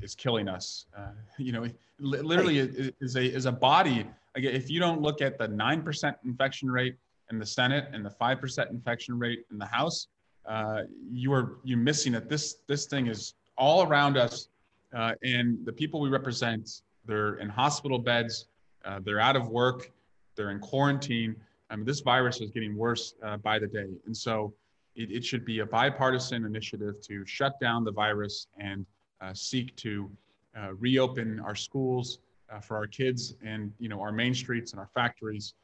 [0.00, 0.86] is killing us.
[0.96, 1.66] Uh, you know,
[1.98, 2.94] literally right.
[3.00, 4.06] is a is a body.
[4.36, 6.94] Again, if you don't look at the nine percent infection rate
[7.32, 10.06] in the Senate and the five percent infection rate in the House,
[10.46, 12.28] uh, you are you missing it.
[12.28, 14.48] This this thing is all around us,
[14.94, 18.46] uh, and the people we represent, they're in hospital beds,
[18.84, 19.90] uh, they're out of work,
[20.36, 21.34] they're in quarantine.
[21.70, 24.54] I mean, this virus is getting worse uh, by the day, and so
[24.94, 28.86] it, it, should be a bipartisan initiative to shut down the virus and
[29.20, 30.10] uh, seek to
[30.56, 32.18] uh, reopen our schools
[32.50, 35.54] uh, for our kids and you know our main streets and our factories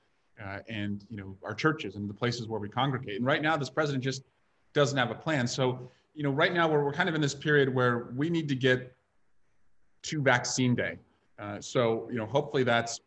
[0.69, 3.17] and you know our churches and the places where we congregate.
[3.17, 4.23] And right now, this president just
[4.73, 5.47] doesn't have a plan.
[5.47, 8.49] So you know, right now we're, we're kind of in this period where we need
[8.49, 8.95] to get
[10.03, 10.99] to vaccine day.
[11.39, 13.01] Uh, so, you know, hopefully that's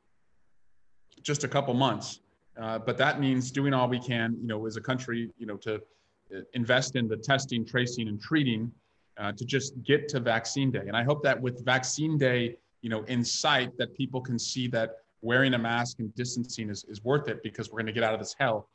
[1.21, 2.21] just a couple months.
[2.57, 5.57] Uh, but that means doing all we can, you know, as a country, you know,
[5.57, 8.71] to uh, invest in the testing, tracing, and treating
[9.17, 10.83] uh, to just get to vaccine day.
[10.87, 14.67] And I hope that with vaccine day, you know, in sight, that people can see
[14.69, 18.03] that wearing a mask and distancing is, is worth it because we're going to get
[18.03, 18.69] out of this hell.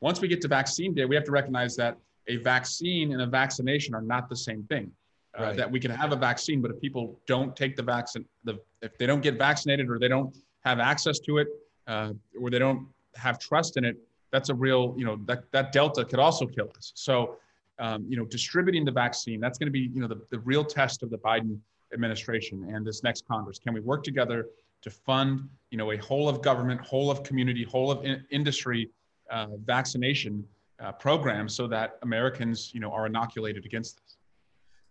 [0.00, 1.96] Once we get to vaccine day, we have to recognize that
[2.28, 4.90] a vaccine and a vaccination are not the same thing.
[5.38, 5.56] Uh, right.
[5.56, 8.96] That we can have a vaccine, but if people don't take the vaccine, the if
[8.96, 10.34] they don't get vaccinated or they don't
[10.64, 11.48] have access to it,
[11.86, 13.96] uh, or they don't have trust in it,
[14.30, 16.92] that's a real, you know, that that delta could also kill us.
[16.94, 17.36] So,
[17.78, 20.64] um, you know, distributing the vaccine, that's going to be, you know, the, the real
[20.64, 21.58] test of the Biden
[21.92, 23.58] administration and this next Congress.
[23.58, 24.46] Can we work together
[24.82, 28.90] to fund, you know, a whole of government, whole of community, whole of in- industry
[29.30, 30.44] uh, vaccination
[30.80, 34.16] uh, program so that Americans, you know, are inoculated against this.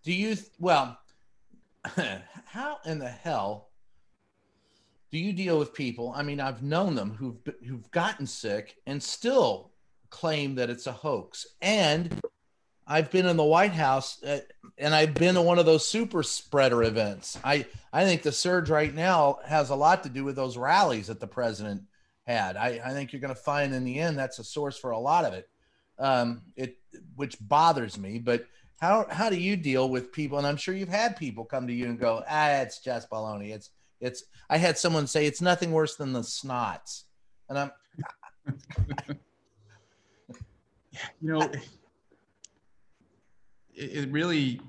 [0.04, 0.98] Do you, well,
[2.46, 3.70] how in the hell
[5.16, 6.12] do you deal with people?
[6.14, 9.72] I mean, I've known them who've, who've gotten sick and still
[10.10, 11.48] claim that it's a hoax.
[11.62, 12.20] And
[12.86, 14.42] I've been in the White House uh,
[14.78, 17.40] and I've been to one of those super spreader events.
[17.46, 21.08] I, I think the surge right now has a lot to do with those rallies
[21.08, 21.84] that the president
[22.28, 22.58] had.
[22.58, 25.00] I, I think you're going to find in the end that's a source for a
[25.00, 25.48] lot of it
[25.98, 26.76] um, it
[27.16, 28.20] which bothers me.
[28.20, 28.48] But
[28.82, 30.40] how how do you deal with people?
[30.40, 33.54] And I'm sure you've had people come to you and go, ah, it's just baloney.
[33.56, 34.24] It's it's.
[34.50, 37.04] I had someone say it's nothing worse than the snots,
[37.50, 37.72] and I'm.
[41.22, 41.64] you know, it,
[43.76, 44.62] it really.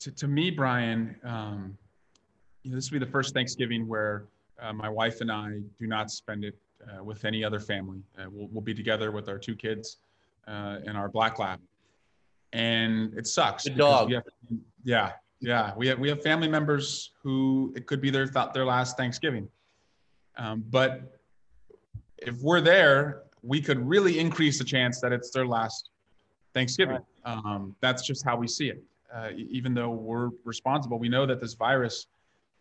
[0.00, 1.78] To, to me, Brian, um,
[2.62, 4.24] you know, this will be the first Thanksgiving where
[4.60, 6.56] uh, my wife and I do not spend it
[6.88, 8.02] uh, with any other family.
[8.18, 9.98] Uh, we'll, we'll be together with our two kids
[10.46, 11.60] uh, and our black lab.
[12.52, 13.64] And it sucks.
[13.64, 14.12] The dog.
[14.12, 14.24] Have,
[14.84, 15.72] yeah, yeah.
[15.76, 19.48] We have, we have family members who it could be their, thought their last Thanksgiving.
[20.36, 21.18] Um, but
[22.18, 25.90] if we're there, we could really increase the chance that it's their last
[26.54, 26.98] Thanksgiving.
[27.24, 27.36] Right.
[27.36, 28.82] Um, that's just how we see it.
[29.14, 32.06] Uh, even though we're responsible, we know that this virus,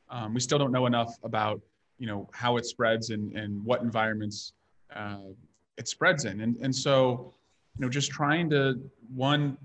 [0.09, 1.61] um, we still don't know enough about
[1.99, 4.53] you know how it spreads and and what environments
[4.95, 5.29] uh,
[5.77, 7.33] it spreads in and and so
[7.77, 8.79] you know just trying to
[9.15, 9.57] one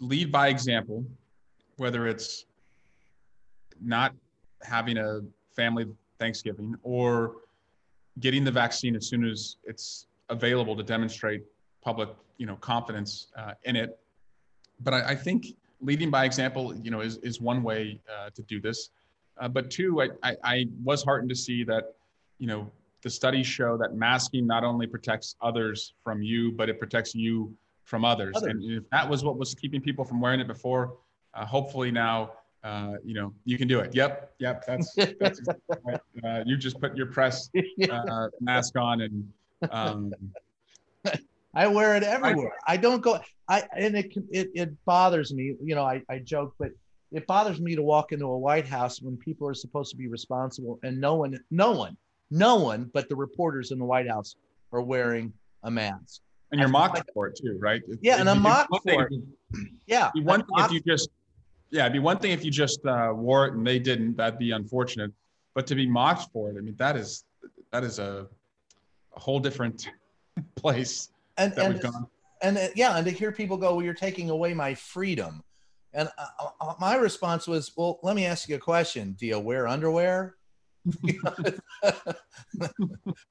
[0.00, 1.04] lead by example
[1.78, 2.46] whether it's
[3.80, 4.14] not
[4.62, 5.20] having a
[5.54, 5.86] family
[6.18, 7.36] thanksgiving or
[8.20, 11.42] getting the vaccine as soon as it's available to demonstrate
[11.82, 13.98] public you know confidence uh, in it
[14.80, 15.46] but I, I, think
[15.80, 18.90] leading by example you know is, is one way uh, to do this
[19.40, 21.94] uh, but two, I, I, I was heartened to see that,
[22.38, 22.70] you know,
[23.02, 27.54] the studies show that masking not only protects others from you, but it protects you
[27.84, 28.34] from others.
[28.36, 28.50] others.
[28.50, 30.96] And if that was what was keeping people from wearing it before,
[31.34, 32.32] uh, hopefully now,
[32.64, 33.94] uh, you know, you can do it.
[33.94, 34.64] Yep, yep.
[34.66, 35.40] That's, that's
[35.84, 36.00] right.
[36.24, 37.50] uh, you just put your press
[37.90, 39.32] uh, mask on and.
[39.70, 40.12] Um,
[41.54, 42.52] I wear it everywhere.
[42.66, 43.18] I, I don't go.
[43.48, 45.54] I and it it it bothers me.
[45.64, 46.70] You know, I I joke, but
[47.10, 50.08] it bothers me to walk into a White House when people are supposed to be
[50.08, 51.96] responsible and no one, no one,
[52.30, 54.36] no one but the reporters in the White House
[54.72, 56.20] are wearing a mask.
[56.50, 57.82] And you're mocked like, for it too, right?
[58.00, 59.12] Yeah, and I'm mocked for it.
[59.86, 60.10] yeah.
[60.16, 61.10] One thing if you just,
[61.70, 64.16] yeah, it'd be one thing if you just uh, wore it and they didn't.
[64.16, 65.12] That'd be unfortunate.
[65.54, 67.24] But to be mocked for it, I mean, that is
[67.72, 68.26] that is a,
[69.14, 69.88] a whole different
[70.56, 72.06] place and, that and, we've gone.
[72.42, 75.42] And uh, yeah, and to hear people go, "Well, you're taking away my freedom."
[75.94, 79.16] And uh, uh, my response was, well, let me ask you a question.
[79.18, 80.36] Do you wear underwear?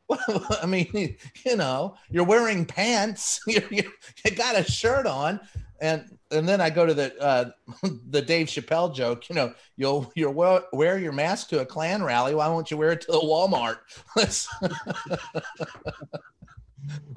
[0.10, 3.84] well, I mean, you know, you're wearing pants, you, you,
[4.26, 5.40] you got a shirt on,
[5.82, 7.50] and and then I go to the uh,
[8.10, 9.30] the Dave Chappelle joke.
[9.30, 12.36] You know, you'll you'll wear, wear your mask to a Klan rally.
[12.36, 13.78] Why won't you wear it to the Walmart?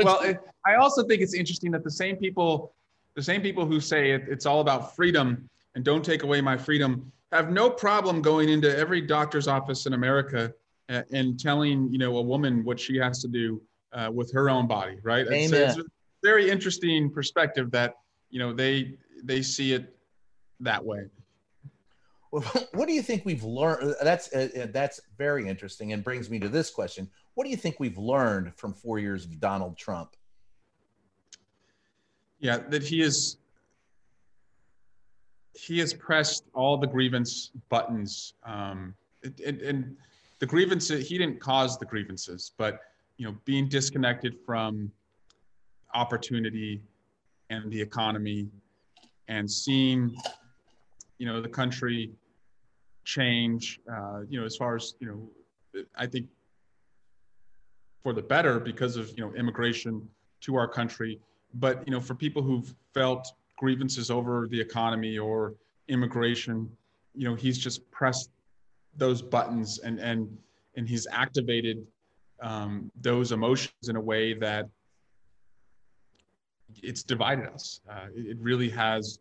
[0.03, 2.75] well, it, I also think it's interesting that the same people,
[3.15, 6.57] the same people who say it, it's all about freedom and don't take away my
[6.57, 10.53] freedom, have no problem going into every doctor's office in America
[10.89, 13.61] and, and telling you know a woman what she has to do
[13.93, 14.99] uh, with her own body.
[15.03, 15.27] Right?
[15.27, 15.85] It's, it's a
[16.23, 17.95] very interesting perspective that
[18.31, 19.97] you know they they see it
[20.61, 21.07] that way.
[22.73, 23.97] What do you think we've learned?
[24.03, 27.11] That's uh, uh, that's very interesting and brings me to this question.
[27.35, 30.17] What do you think we've learned from four years of donald trump?
[32.39, 33.39] Yeah that he is
[35.55, 39.97] he has pressed all the grievance buttons um, and, and
[40.39, 42.81] the grievances he didn't cause the grievances but
[43.17, 44.91] you know being disconnected from
[45.95, 46.81] opportunity
[47.51, 48.49] and the economy
[49.29, 50.15] and seeing
[51.19, 52.11] you know the country
[53.05, 56.27] change uh, you know as far as you know i think
[58.03, 60.09] for the better because of you know immigration
[60.41, 61.21] to our country.
[61.55, 65.55] But you know for people who've felt grievances over the economy or
[65.89, 66.71] immigration
[67.15, 68.31] you know he's just pressed
[68.97, 70.29] those buttons and and
[70.77, 71.85] and he's activated
[72.41, 74.67] um, those emotions in a way that
[76.83, 77.81] it's divided us.
[77.89, 79.19] Uh, it, it, really has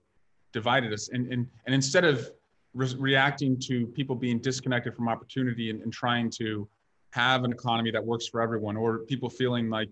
[0.53, 1.09] divided us.
[1.09, 2.29] And, and, and instead of
[2.73, 6.67] re- reacting to people being disconnected from opportunity and, and trying to
[7.11, 9.89] have an economy that works for everyone, or people feeling like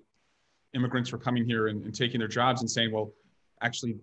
[0.73, 3.11] immigrants were coming here and, and taking their jobs and saying, well,
[3.61, 3.95] actually,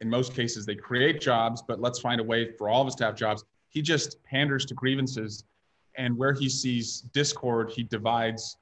[0.00, 2.94] in most cases, they create jobs, but let's find a way for all of us
[2.96, 3.44] to have jobs.
[3.68, 5.44] He just panders to grievances.
[5.96, 8.56] And where he sees discord, he divides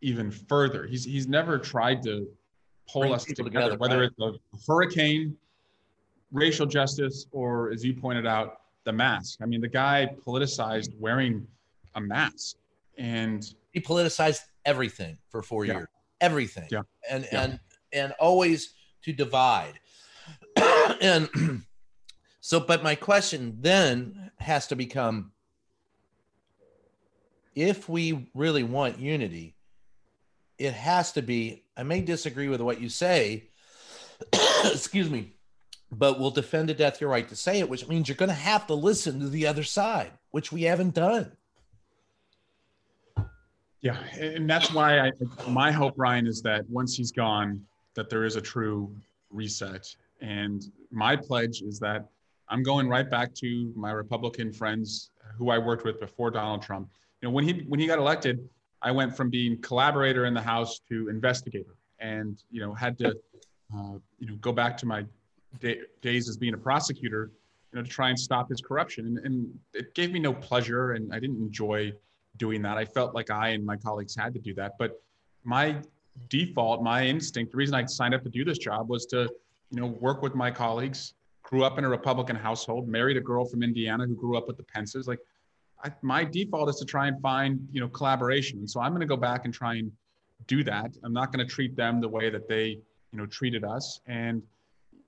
[0.00, 0.86] even further.
[0.86, 2.28] He's, he's never tried to
[2.90, 4.10] pull us together, together, whether right?
[4.18, 5.36] it's a hurricane,
[6.32, 9.40] racial justice, or as you pointed out, the mask.
[9.42, 11.46] I mean, the guy politicized wearing
[11.94, 12.56] a mask,
[12.96, 15.74] and he politicized everything for four yeah.
[15.74, 15.88] years,
[16.20, 16.82] everything, yeah.
[17.10, 17.42] and yeah.
[17.42, 17.60] and
[17.92, 19.80] and always to divide.
[21.00, 21.28] and
[22.40, 25.32] so, but my question then has to become:
[27.56, 29.55] if we really want unity,
[30.58, 33.44] it has to be i may disagree with what you say
[34.64, 35.32] excuse me
[35.92, 38.34] but we'll defend to death your right to say it which means you're going to
[38.34, 41.32] have to listen to the other side which we haven't done.
[43.80, 45.12] Yeah and that's why i
[45.48, 47.62] my hope Brian is that once he's gone
[47.94, 48.94] that there is a true
[49.30, 49.86] reset.
[50.20, 52.08] And my pledge is that
[52.48, 56.88] i'm going right back to my republican friends who i worked with before donald trump.
[57.20, 58.48] You know when he when he got elected
[58.82, 63.08] I went from being collaborator in the House to investigator, and you know had to
[63.74, 65.04] uh, you know go back to my
[65.60, 67.30] day, days as being a prosecutor,
[67.72, 70.92] you know, to try and stop his corruption, and, and it gave me no pleasure,
[70.92, 71.92] and I didn't enjoy
[72.36, 72.76] doing that.
[72.76, 75.00] I felt like I and my colleagues had to do that, but
[75.44, 75.76] my
[76.28, 79.22] default, my instinct, the reason I signed up to do this job was to
[79.70, 81.14] you know work with my colleagues.
[81.42, 84.56] Grew up in a Republican household, married a girl from Indiana who grew up with
[84.56, 85.06] the Pences.
[85.06, 85.20] Like
[85.84, 88.66] I, my default is to try and find you know collaboration.
[88.66, 89.90] So I'm going to go back and try and
[90.46, 90.96] do that.
[91.04, 92.78] I'm not going to treat them the way that they
[93.12, 94.42] you know treated us, and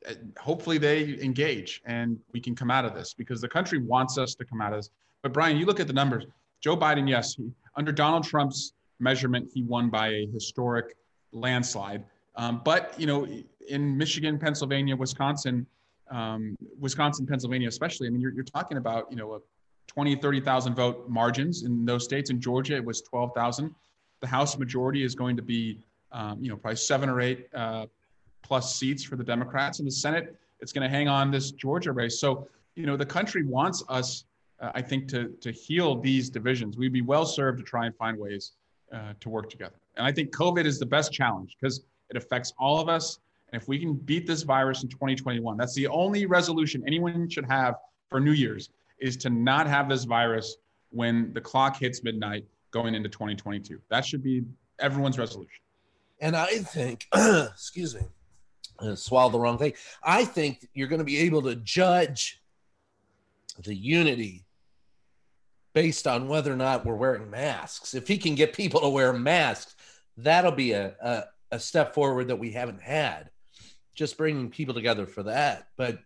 [0.08, 4.18] uh, hopefully they engage and we can come out of this because the country wants
[4.18, 4.90] us to come out of this.
[5.22, 6.24] But Brian, you look at the numbers.
[6.60, 10.96] Joe Biden, yes, he, under Donald Trump's measurement, he won by a historic
[11.32, 12.04] landslide.
[12.36, 13.26] Um, but you know,
[13.68, 15.66] in Michigan, Pennsylvania, Wisconsin,
[16.10, 19.38] um, Wisconsin, Pennsylvania, especially, I mean, you're, you're talking about you know a
[19.88, 22.30] 20, 30,000 vote margins in those states.
[22.30, 23.74] In Georgia, it was 12,000.
[24.20, 25.80] The House majority is going to be,
[26.12, 27.86] um, you know, probably seven or eight uh,
[28.42, 29.80] plus seats for the Democrats.
[29.80, 32.20] In the Senate, it's going to hang on this Georgia race.
[32.20, 32.46] So,
[32.76, 34.24] you know, the country wants us,
[34.60, 36.76] uh, I think, to, to heal these divisions.
[36.76, 38.52] We'd be well served to try and find ways
[38.92, 39.76] uh, to work together.
[39.96, 43.18] And I think COVID is the best challenge because it affects all of us.
[43.52, 47.46] And if we can beat this virus in 2021, that's the only resolution anyone should
[47.46, 47.76] have
[48.08, 48.70] for New Year's
[49.00, 50.56] is to not have this virus
[50.90, 53.80] when the clock hits midnight going into 2022.
[53.90, 54.44] That should be
[54.80, 55.60] everyone's resolution.
[56.20, 58.02] And I think, excuse me,
[58.80, 59.74] I swallowed the wrong thing.
[60.02, 62.40] I think you're going to be able to judge
[63.64, 64.44] the unity
[65.74, 67.94] based on whether or not we're wearing masks.
[67.94, 69.74] If he can get people to wear masks,
[70.16, 73.30] that'll be a, a, a step forward that we haven't had.
[73.94, 75.68] Just bringing people together for that.
[75.76, 75.98] But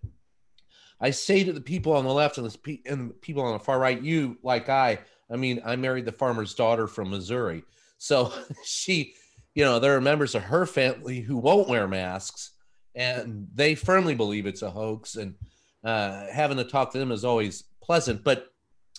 [1.02, 3.58] I say to the people on the left and the, and the people on the
[3.58, 5.00] far right, you like I
[5.32, 7.64] I mean, I married the farmer's daughter from Missouri.
[7.98, 8.32] So
[8.64, 9.14] she,
[9.54, 12.50] you know, there are members of her family who won't wear masks
[12.94, 15.16] and they firmly believe it's a hoax.
[15.16, 15.34] And
[15.82, 18.22] uh, having to talk to them is always pleasant.
[18.22, 18.52] But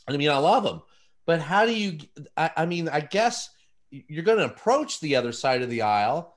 [0.07, 0.81] I mean, I love them.
[1.25, 1.99] But how do you,
[2.35, 3.49] I, I mean, I guess
[3.91, 6.35] you're going to approach the other side of the aisle.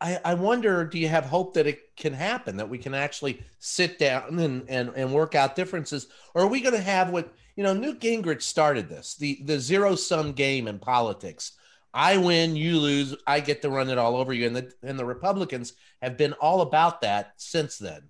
[0.00, 3.42] I, I wonder, do you have hope that it can happen, that we can actually
[3.58, 6.08] sit down and, and, and work out differences?
[6.34, 9.58] Or are we going to have what, you know, Newt Gingrich started this, the, the
[9.58, 11.52] zero sum game in politics.
[11.94, 14.46] I win, you lose, I get to run it all over you.
[14.46, 15.72] And the, and the Republicans
[16.02, 18.02] have been all about that since then.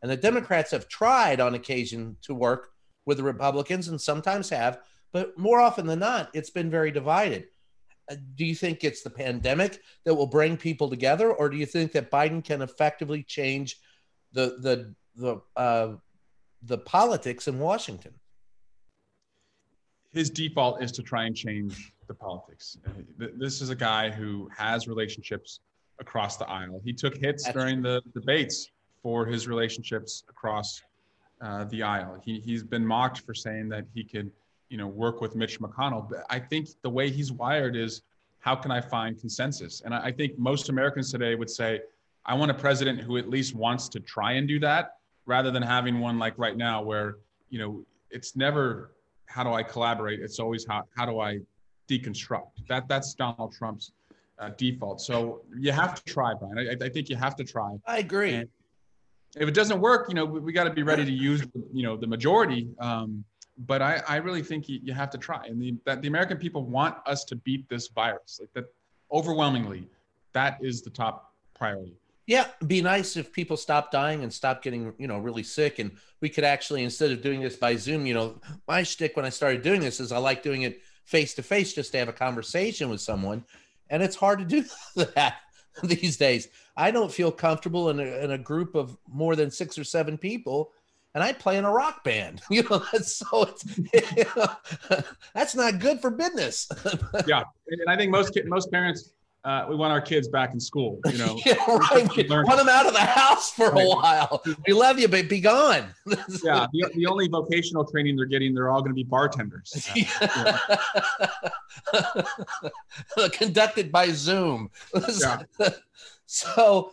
[0.00, 2.70] And the Democrats have tried on occasion to work
[3.04, 4.78] with the Republicans and sometimes have,
[5.12, 7.46] but more often than not, it's been very divided.
[8.10, 11.66] Uh, do you think it's the pandemic that will bring people together, or do you
[11.66, 13.78] think that Biden can effectively change
[14.32, 15.94] the the the uh,
[16.62, 18.14] the politics in Washington?
[20.12, 22.76] His default is to try and change the politics.
[22.86, 25.60] Uh, this is a guy who has relationships
[26.00, 26.80] across the aisle.
[26.84, 28.70] He took hits That's during the debates
[29.02, 30.82] for his relationships across
[31.40, 32.20] uh, the aisle.
[32.24, 34.30] He he's been mocked for saying that he could
[34.72, 36.08] you know, work with Mitch McConnell.
[36.08, 38.02] But I think the way he's wired is
[38.40, 39.82] how can I find consensus?
[39.84, 41.80] And I think most Americans today would say,
[42.24, 44.96] I want a president who at least wants to try and do that
[45.26, 47.16] rather than having one like right now where,
[47.50, 48.92] you know, it's never
[49.26, 50.20] how do I collaborate?
[50.20, 51.40] It's always how, how do I
[51.88, 52.66] deconstruct?
[52.68, 53.92] That that's Donald Trump's
[54.38, 55.02] uh, default.
[55.02, 56.58] So you have to try, Brian.
[56.58, 57.76] I, I think you have to try.
[57.86, 58.34] I agree.
[58.34, 58.48] And
[59.36, 61.42] if it doesn't work, you know, we, we got to be ready to use,
[61.72, 62.68] you know, the majority.
[62.78, 63.24] Um,
[63.58, 65.44] but I, I really think you, you have to try.
[65.46, 68.38] And the, that the American people want us to beat this virus.
[68.40, 68.72] Like that,
[69.10, 69.88] overwhelmingly,
[70.32, 71.94] that is the top priority.
[72.26, 75.80] Yeah, be nice if people stop dying and stop getting, you know, really sick.
[75.80, 79.24] And we could actually, instead of doing this by Zoom, you know, my shtick when
[79.24, 82.08] I started doing this is I like doing it face to face just to have
[82.08, 83.44] a conversation with someone.
[83.90, 84.64] And it's hard to do
[85.14, 85.36] that
[85.82, 86.48] these days.
[86.76, 90.16] I don't feel comfortable in a, in a group of more than six or seven
[90.16, 90.72] people
[91.14, 92.42] and I play in a rock band.
[92.52, 93.64] You know, so it's
[94.16, 94.46] you know,
[95.34, 96.68] that's not good for business.
[97.26, 101.00] yeah, and I think most most parents uh, we want our kids back in school.
[101.06, 102.14] You know, yeah, right.
[102.14, 103.84] We want them out of the house for right.
[103.84, 104.42] a while.
[104.66, 105.86] We love you, but be gone.
[106.44, 109.90] yeah, the, the only vocational training they're getting, they're all going to be bartenders.
[109.94, 110.58] Yeah.
[113.32, 114.70] Conducted by Zoom.
[114.94, 115.42] Yeah.
[116.26, 116.92] so,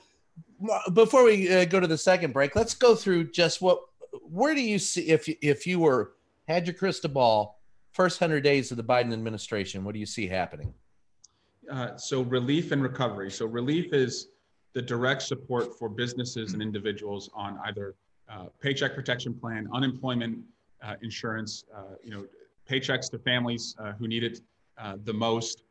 [0.94, 3.89] before we uh, go to the second break, let's go through just what
[4.24, 6.14] where do you see if if you were
[6.48, 7.60] had your crystal ball
[7.92, 10.74] first 100 days of the Biden administration, what do you see happening?
[11.72, 13.30] Uh, so relief and recovery.
[13.30, 14.30] So relief is
[14.74, 17.96] the direct support for businesses and individuals on either
[18.30, 20.40] uh, paycheck protection plan, unemployment
[20.84, 22.26] uh, insurance, uh, you know,
[22.70, 24.42] paychecks to families uh, who need it
[24.78, 25.64] uh, the most.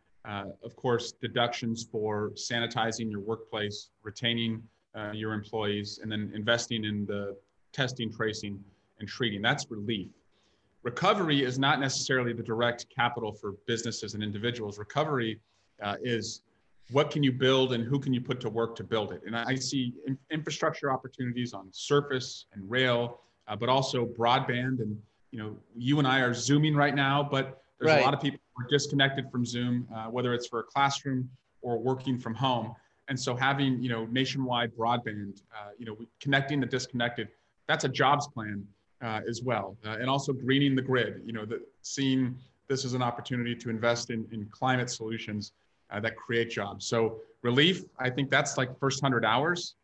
[0.62, 4.62] of course, deductions for sanitizing your workplace, retaining
[5.12, 7.36] your employees, and then investing in the
[7.72, 8.62] testing, tracing,
[9.00, 9.42] and treating.
[9.42, 10.10] That's relief.
[10.82, 14.78] Recovery is not necessarily the direct capital for businesses and individuals.
[14.78, 15.40] Recovery
[15.82, 16.42] uh, is
[16.90, 19.22] what can you build and who can you put to work to build it.
[19.26, 24.80] And I see in- infrastructure opportunities on surface and rail, uh, but also broadband.
[24.80, 24.98] And
[25.30, 28.00] you know, you and I are zooming right now, but there's right.
[28.00, 31.28] a lot of people who are disconnected from Zoom, uh, whether it's for a classroom
[31.60, 32.74] or working from home.
[33.08, 37.28] And so having you know nationwide broadband, uh, you know, connecting the disconnected
[37.68, 38.66] that's a jobs plan
[39.02, 39.76] uh, as well.
[39.86, 42.36] Uh, and also greening the grid, you know, the, seeing
[42.68, 45.52] this as an opportunity to invest in, in climate solutions
[45.90, 46.86] uh, that create jobs.
[46.86, 49.76] So relief, I think that's like first 100 hours.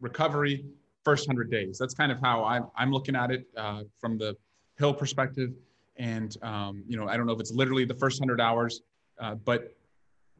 [0.00, 0.64] Recovery,
[1.04, 1.78] first 100 days.
[1.78, 4.36] That's kind of how I'm, I'm looking at it uh, from the
[4.78, 5.52] Hill perspective.
[5.96, 8.82] And, um, you know, I don't know if it's literally the first 100 hours,
[9.20, 9.74] uh, but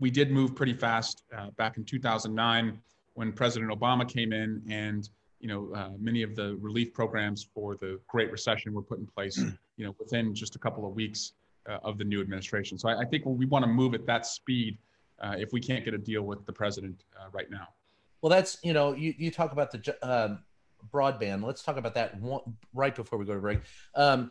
[0.00, 2.80] we did move pretty fast uh, back in 2009
[3.14, 5.08] when President Obama came in and
[5.42, 9.06] you know, uh, many of the relief programs for the Great Recession were put in
[9.06, 9.58] place, mm.
[9.76, 11.32] you know, within just a couple of weeks
[11.68, 12.78] uh, of the new administration.
[12.78, 14.78] So I, I think we want to move at that speed
[15.20, 17.68] uh, if we can't get a deal with the president uh, right now.
[18.22, 20.38] Well, that's you know, you you talk about the um,
[20.92, 21.42] broadband.
[21.42, 22.40] Let's talk about that one,
[22.72, 23.60] right before we go to break.
[23.96, 24.30] Um,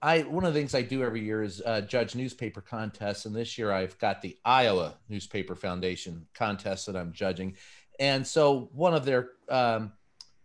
[0.00, 3.34] I one of the things I do every year is uh, judge newspaper contests, and
[3.34, 7.56] this year I've got the Iowa Newspaper Foundation contest that I'm judging,
[7.98, 9.92] and so one of their um,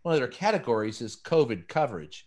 [0.08, 2.26] one of their categories is COVID coverage.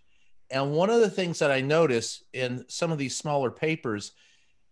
[0.52, 4.12] And one of the things that I notice in some of these smaller papers,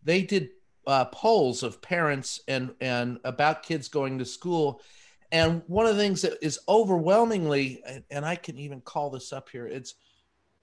[0.04, 0.50] they did
[0.86, 4.84] uh, polls of parents and and about kids going to school.
[5.32, 7.82] And one of the things that is overwhelmingly,
[8.12, 9.96] and I can even call this up here, it's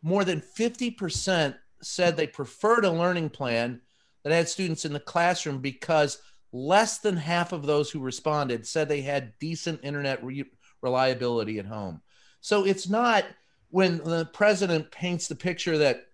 [0.01, 3.81] more than 50% said they preferred a learning plan
[4.23, 6.23] that had students in the classroom because
[6.53, 10.45] less than half of those who responded said they had decent internet re-
[10.81, 12.03] reliability at home.
[12.41, 13.25] So it's not
[13.71, 16.07] when the president paints the picture that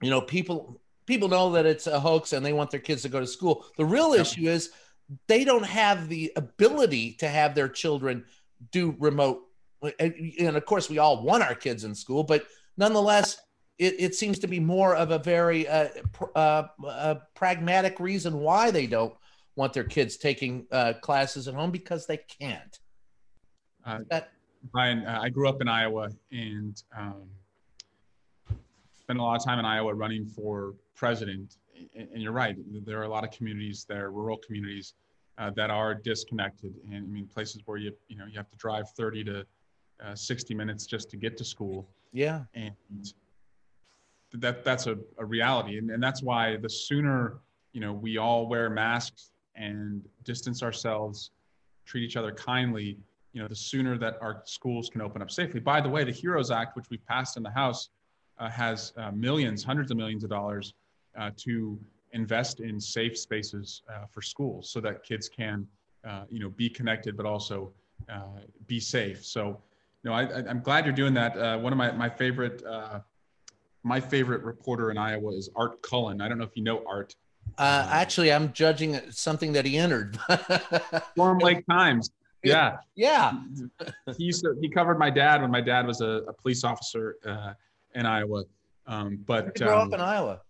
[0.00, 3.08] you know people people know that it's a hoax and they want their kids to
[3.08, 3.66] go to school.
[3.76, 4.70] The real issue is
[5.26, 8.24] they don't have the ability to have their children
[8.70, 9.42] do remote
[9.98, 12.46] and of course we all want our kids in school but
[12.76, 13.38] nonetheless
[13.78, 15.88] it, it seems to be more of a very uh,
[16.34, 19.14] uh, uh, pragmatic reason why they don't
[19.56, 22.78] want their kids taking uh, classes at home because they can't
[23.84, 24.32] uh, that,
[24.72, 27.24] Brian, uh, I grew up in Iowa and um,
[28.98, 31.56] spent a lot of time in Iowa running for president.
[31.94, 34.94] And, and you're right, there are a lot of communities there, rural communities,
[35.38, 36.74] uh, that are disconnected.
[36.90, 39.46] And I mean, places where you you know you have to drive 30 to
[40.04, 41.88] uh, 60 minutes just to get to school.
[42.12, 42.42] Yeah.
[42.54, 42.74] And
[44.34, 47.38] that that's a, a reality, and, and that's why the sooner
[47.72, 51.30] you know we all wear masks and distance ourselves,
[51.84, 52.98] treat each other kindly,
[53.34, 55.58] you know, the sooner that our schools can open up safely.
[55.58, 57.90] By the way, the HEROES Act, which we passed in the House,
[58.38, 60.72] uh, has uh, millions, hundreds of millions of dollars
[61.18, 61.78] uh, to
[62.12, 65.66] invest in safe spaces uh, for schools so that kids can,
[66.08, 67.72] uh, you know, be connected but also
[68.08, 68.22] uh,
[68.68, 69.24] be safe.
[69.24, 69.60] So,
[70.02, 71.36] you know, I, am glad you're doing that.
[71.36, 73.00] Uh, one of my my favorite uh,
[73.82, 76.20] my favorite reporter in Iowa is Art Cullen.
[76.20, 77.16] I don't know if you know Art.
[77.58, 80.18] Uh, actually, I'm judging something that he entered.
[81.12, 82.10] Storm Lake Times.
[82.44, 82.76] Yeah.
[82.94, 83.32] Yeah.
[84.16, 87.16] he used to, he covered my dad when my dad was a, a police officer
[87.94, 88.44] in Iowa.
[88.86, 90.40] Um, but you grew um, up in Iowa.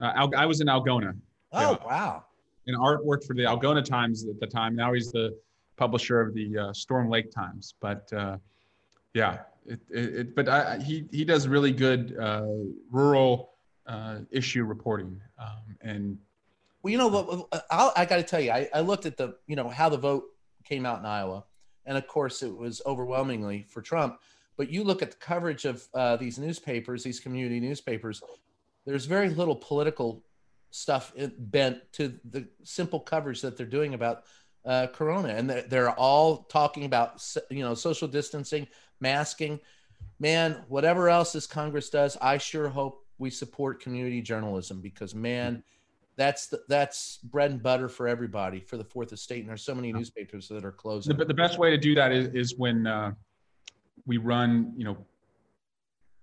[0.00, 1.14] Uh, I was in Algona.
[1.52, 1.86] Oh, yeah.
[1.86, 2.24] wow.
[2.66, 4.74] And Art worked for the Algona Times at the time.
[4.74, 5.36] Now he's the
[5.76, 7.74] publisher of the uh, Storm Lake Times.
[7.80, 8.38] But uh,
[9.14, 12.46] yeah, it, it, it, but I, he, he does really good uh,
[12.90, 13.52] rural
[13.86, 15.20] uh, issue reporting.
[15.38, 16.18] Um, and
[16.82, 19.56] well, you know, I'll, I got to tell you, I, I looked at the, you
[19.56, 20.24] know, how the vote
[20.70, 21.44] came out in Iowa.
[21.84, 24.20] And of course, it was overwhelmingly for Trump.
[24.56, 28.22] But you look at the coverage of uh, these newspapers, these community newspapers,
[28.86, 30.22] there's very little political
[30.70, 34.24] stuff bent to the simple coverage that they're doing about
[34.64, 38.68] uh, corona and they're, they're all talking about you know social distancing
[39.00, 39.58] masking
[40.18, 45.62] man whatever else this congress does i sure hope we support community journalism because man
[46.16, 49.74] that's the, that's bread and butter for everybody for the fourth estate and there's so
[49.74, 52.86] many newspapers that are closing the, the best way to do that is, is when
[52.86, 53.12] uh,
[54.06, 54.96] we run you know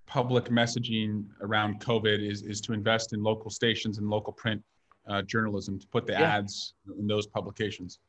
[0.07, 4.63] public messaging around COVID is, is to invest in local stations and local print
[5.07, 6.37] uh, journalism to put the yeah.
[6.37, 7.99] ads in those publications.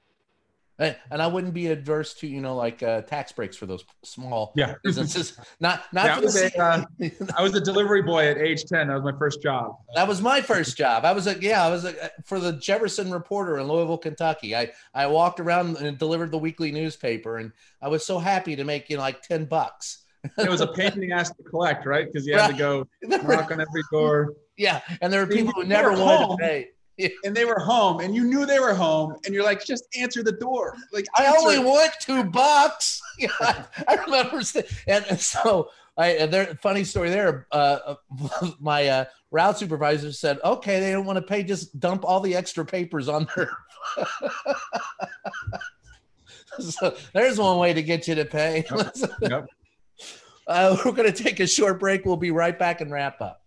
[0.79, 4.53] And, I wouldn't be adverse to you know like uh, tax breaks for those small
[4.55, 4.75] yeah.
[4.85, 5.39] businesses.
[5.59, 6.85] Not not yeah, for I, was a, uh,
[7.37, 8.89] I was a delivery boy at age ten.
[8.89, 9.77] That was my first job.
[9.95, 11.05] That was my first job.
[11.05, 11.65] I was a yeah.
[11.65, 14.55] I was a, for the Jefferson Reporter in Louisville, Kentucky.
[14.55, 17.53] I I walked around and delivered the weekly newspaper, and
[17.83, 20.05] I was so happy to make you know like ten bucks
[20.37, 22.07] it was a pain in the ass to collect, right?
[22.07, 22.53] Because you had right.
[22.53, 24.35] to go knock on every door.
[24.57, 26.69] Yeah, and there were people who never wanted to pay.
[27.25, 30.23] And they were home, and you knew they were home, and you're like, just answer
[30.23, 30.77] the door.
[30.93, 33.01] Like I only want two bucks.
[33.41, 34.43] I, I remember,
[34.87, 37.49] and, and so I there funny story there.
[37.51, 37.97] Uh,
[38.61, 41.43] my uh, route supervisor said, "Okay, they don't want to pay.
[41.43, 43.51] Just dump all the extra papers on there."
[46.61, 48.65] so there's one way to get you to pay.
[48.71, 48.97] Yep.
[49.23, 49.47] yep.
[50.47, 52.07] Uh, we're going to take a short break.
[52.07, 53.43] We'll be right back and wrap up.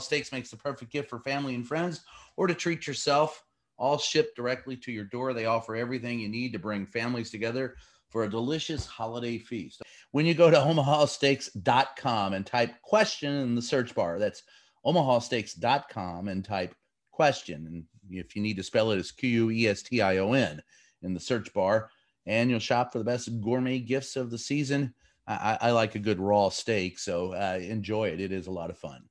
[0.00, 2.02] Steaks makes the perfect gift for family and friends
[2.36, 3.42] or to treat yourself.
[3.78, 5.34] All shipped directly to your door.
[5.34, 7.76] They offer everything you need to bring families together
[8.08, 9.82] for a delicious holiday feast.
[10.12, 14.42] When you go to omahasteaks.com and type question in the search bar, that's
[14.86, 16.74] omahasteaks.com and type
[17.10, 17.66] question.
[17.66, 20.32] And if you need to spell it, it's Q U E S T I O
[20.32, 20.62] N
[21.02, 21.90] in the search bar.
[22.24, 24.94] And you'll shop for the best gourmet gifts of the season.
[25.28, 28.20] I, I like a good raw steak, so uh, enjoy it.
[28.20, 29.04] It is a lot of fun.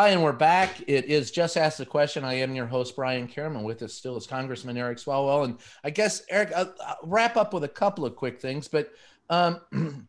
[0.00, 0.80] Hi, and we're back.
[0.86, 2.24] It is Just Ask the Question.
[2.24, 3.62] I am your host, Brian Karem.
[3.62, 5.44] With us still is Congressman Eric Swalwell.
[5.44, 8.66] And I guess, Eric, I'll, I'll wrap up with a couple of quick things.
[8.66, 8.94] But
[9.28, 9.60] um,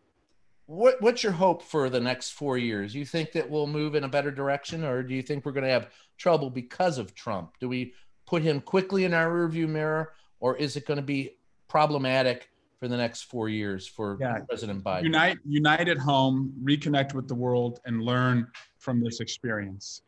[0.65, 2.95] what what's your hope for the next four years?
[2.95, 5.65] You think that we'll move in a better direction, or do you think we're going
[5.65, 7.55] to have trouble because of Trump?
[7.59, 7.93] Do we
[8.25, 11.31] put him quickly in our rearview mirror, or is it going to be
[11.67, 12.49] problematic
[12.81, 14.39] for the next four years for yeah.
[14.49, 15.03] President Biden?
[15.03, 18.47] Unite, unite at home, reconnect with the world, and learn
[18.79, 20.01] from this experience.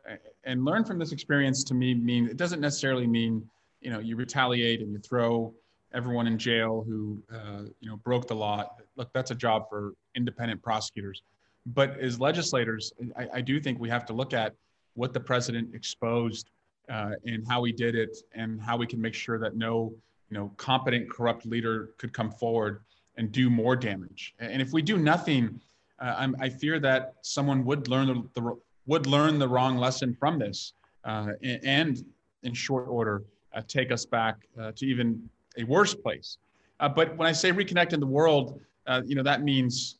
[0.43, 3.47] And learn from this experience to me mean it doesn't necessarily mean
[3.79, 5.53] you know you retaliate and you throw
[5.93, 8.67] everyone in jail who uh, you know broke the law.
[8.95, 11.21] Look, that's a job for independent prosecutors.
[11.67, 14.55] But as legislators, I, I do think we have to look at
[14.95, 16.49] what the president exposed
[16.89, 19.93] uh, and how he did it, and how we can make sure that no
[20.29, 22.81] you know competent corrupt leader could come forward
[23.17, 24.33] and do more damage.
[24.39, 25.61] And if we do nothing,
[25.99, 30.39] uh, i fear that someone would learn the, the, would learn the wrong lesson from
[30.39, 30.73] this,
[31.05, 32.03] uh, and
[32.43, 36.37] in short order uh, take us back uh, to even a worse place.
[36.79, 39.97] Uh, but when I say reconnect in the world, uh, you know that means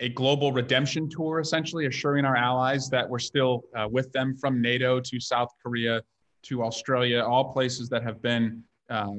[0.00, 5.00] a global redemption tour, essentially assuring our allies that we're still with them from NATO
[5.00, 6.02] to South Korea
[6.42, 9.14] to Australia, all places that have been, uh,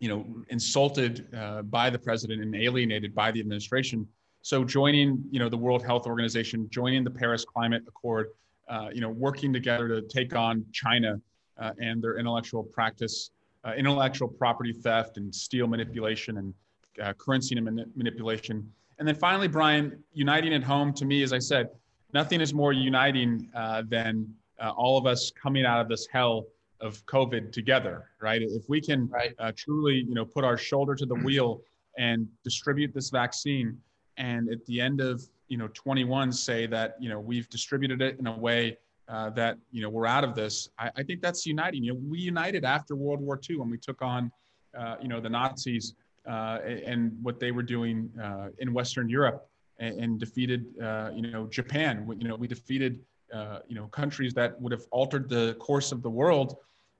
[0.00, 4.06] you know, insulted uh, by the president and alienated by the administration.
[4.42, 8.28] So joining, you know, the World Health Organization, joining the Paris Climate Accord,
[8.68, 11.20] uh, you know, working together to take on China
[11.58, 13.30] uh, and their intellectual practice,
[13.64, 16.54] uh, intellectual property theft and steel manipulation and
[17.18, 21.68] currency manipulation and then finally, Brian, uniting at home to me, as I said,
[22.12, 23.48] nothing is more uniting
[23.88, 26.46] than all of us coming out of this hell
[26.84, 28.42] of COVID together, right?
[28.42, 29.34] If we can right.
[29.38, 31.62] uh, truly, you know, put our shoulder to the wheel
[31.98, 33.78] and distribute this vaccine,
[34.16, 38.18] and at the end of you know 21 say that you know we've distributed it
[38.18, 38.76] in a way
[39.08, 41.84] uh, that you know we're out of this, I, I, think that's uniting.
[41.84, 44.30] You know, we united after World War II when we took on
[44.78, 45.94] uh, you know the Nazis
[46.28, 51.30] uh, and what they were doing uh, in Western Europe and, and defeated, uh, you
[51.30, 52.08] know, Japan.
[52.18, 53.00] You know, we defeated,
[53.32, 56.56] uh, you know, countries that would have altered the course of the world,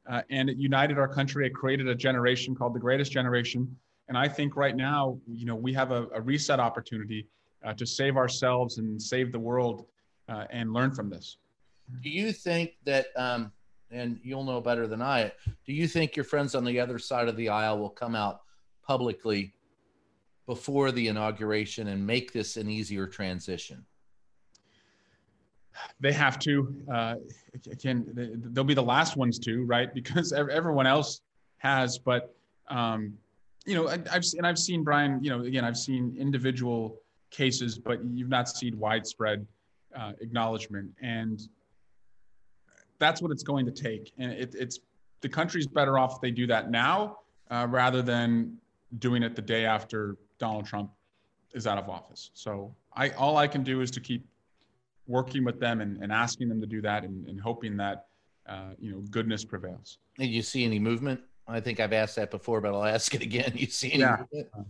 [0.08, 1.46] uh, and it united our country.
[1.46, 3.74] It created a generation called the Greatest Generation.
[4.08, 7.26] And I think right now, you know, we have a, a reset opportunity
[7.64, 9.86] uh, to save ourselves and save the world
[10.28, 11.38] and learn from this.
[12.02, 13.06] Do you think that?
[13.16, 13.52] Um
[13.94, 15.32] and you'll know better than I.
[15.66, 18.40] Do you think your friends on the other side of the aisle will come out
[18.86, 19.54] publicly
[20.46, 23.84] before the inauguration and make this an easier transition?
[26.00, 26.74] They have to.
[26.92, 27.14] Uh,
[27.70, 28.04] again,
[28.52, 29.92] they'll be the last ones to, right?
[29.94, 31.20] Because everyone else
[31.58, 31.98] has.
[31.98, 32.34] But
[32.68, 33.14] um,
[33.66, 35.22] you know, I've and I've seen Brian.
[35.22, 37.00] You know, again, I've seen individual
[37.30, 39.46] cases, but you've not seen widespread
[39.96, 41.48] uh, acknowledgement, and
[42.98, 44.12] that's what it's going to take.
[44.18, 44.80] And it, it's
[45.20, 47.18] the country's better off if they do that now
[47.50, 48.56] uh, rather than
[48.98, 50.90] doing it the day after Donald Trump
[51.54, 52.30] is out of office.
[52.34, 54.26] So I all I can do is to keep
[55.06, 58.06] working with them and, and asking them to do that and, and hoping that
[58.48, 59.98] uh, you know goodness prevails.
[60.18, 61.20] Did you see any movement?
[61.46, 63.52] I think I've asked that before, but I'll ask it again.
[63.56, 64.16] You see any yeah.
[64.32, 64.48] movement?
[64.56, 64.62] Uh,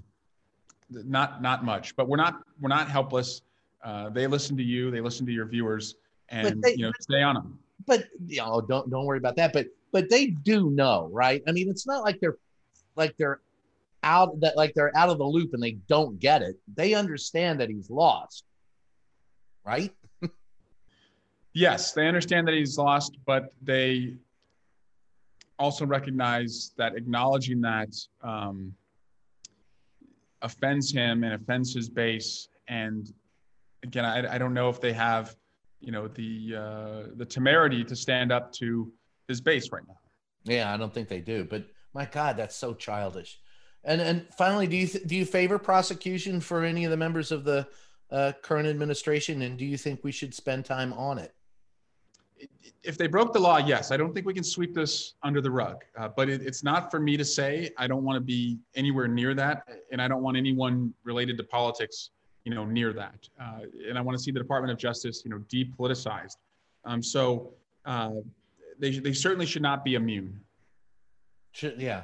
[0.90, 3.42] not not much, but we're not we're not helpless.
[3.82, 5.96] Uh, they listen to you, they listen to your viewers,
[6.28, 7.58] and they, you know stay on them.
[7.86, 9.52] But you know, don't don't worry about that.
[9.52, 11.42] But but they do know, right?
[11.46, 12.36] I mean, it's not like they're
[12.96, 13.40] like they're
[14.02, 16.56] out that like they're out of the loop and they don't get it.
[16.74, 18.44] They understand that he's lost,
[19.64, 19.92] right?
[21.54, 24.16] Yes, they understand that he's lost, but they
[25.58, 28.74] also recognize that acknowledging that um,
[30.42, 32.48] offends him and offends his base.
[32.68, 33.12] And
[33.82, 35.36] again, I, I don't know if they have,
[35.80, 38.92] you know, the uh, the temerity to stand up to
[39.28, 39.98] his base right now.
[40.44, 41.44] Yeah, I don't think they do.
[41.44, 43.38] But my God, that's so childish.
[43.84, 47.30] And and finally, do you th- do you favor prosecution for any of the members
[47.30, 47.66] of the
[48.10, 51.34] uh, current administration, and do you think we should spend time on it?
[52.82, 53.90] If they broke the law, yes.
[53.90, 56.90] I don't think we can sweep this under the rug, uh, but it, it's not
[56.90, 57.70] for me to say.
[57.78, 61.44] I don't want to be anywhere near that, and I don't want anyone related to
[61.44, 62.10] politics,
[62.44, 63.28] you know, near that.
[63.40, 66.36] Uh, and I want to see the Department of Justice, you know, depoliticized.
[66.84, 67.54] Um, so
[67.86, 68.10] uh,
[68.78, 70.40] they they certainly should not be immune.
[71.52, 72.02] Should, yeah.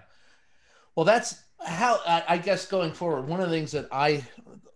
[0.95, 4.24] Well, that's how I, I, guess going forward, one of the things that I,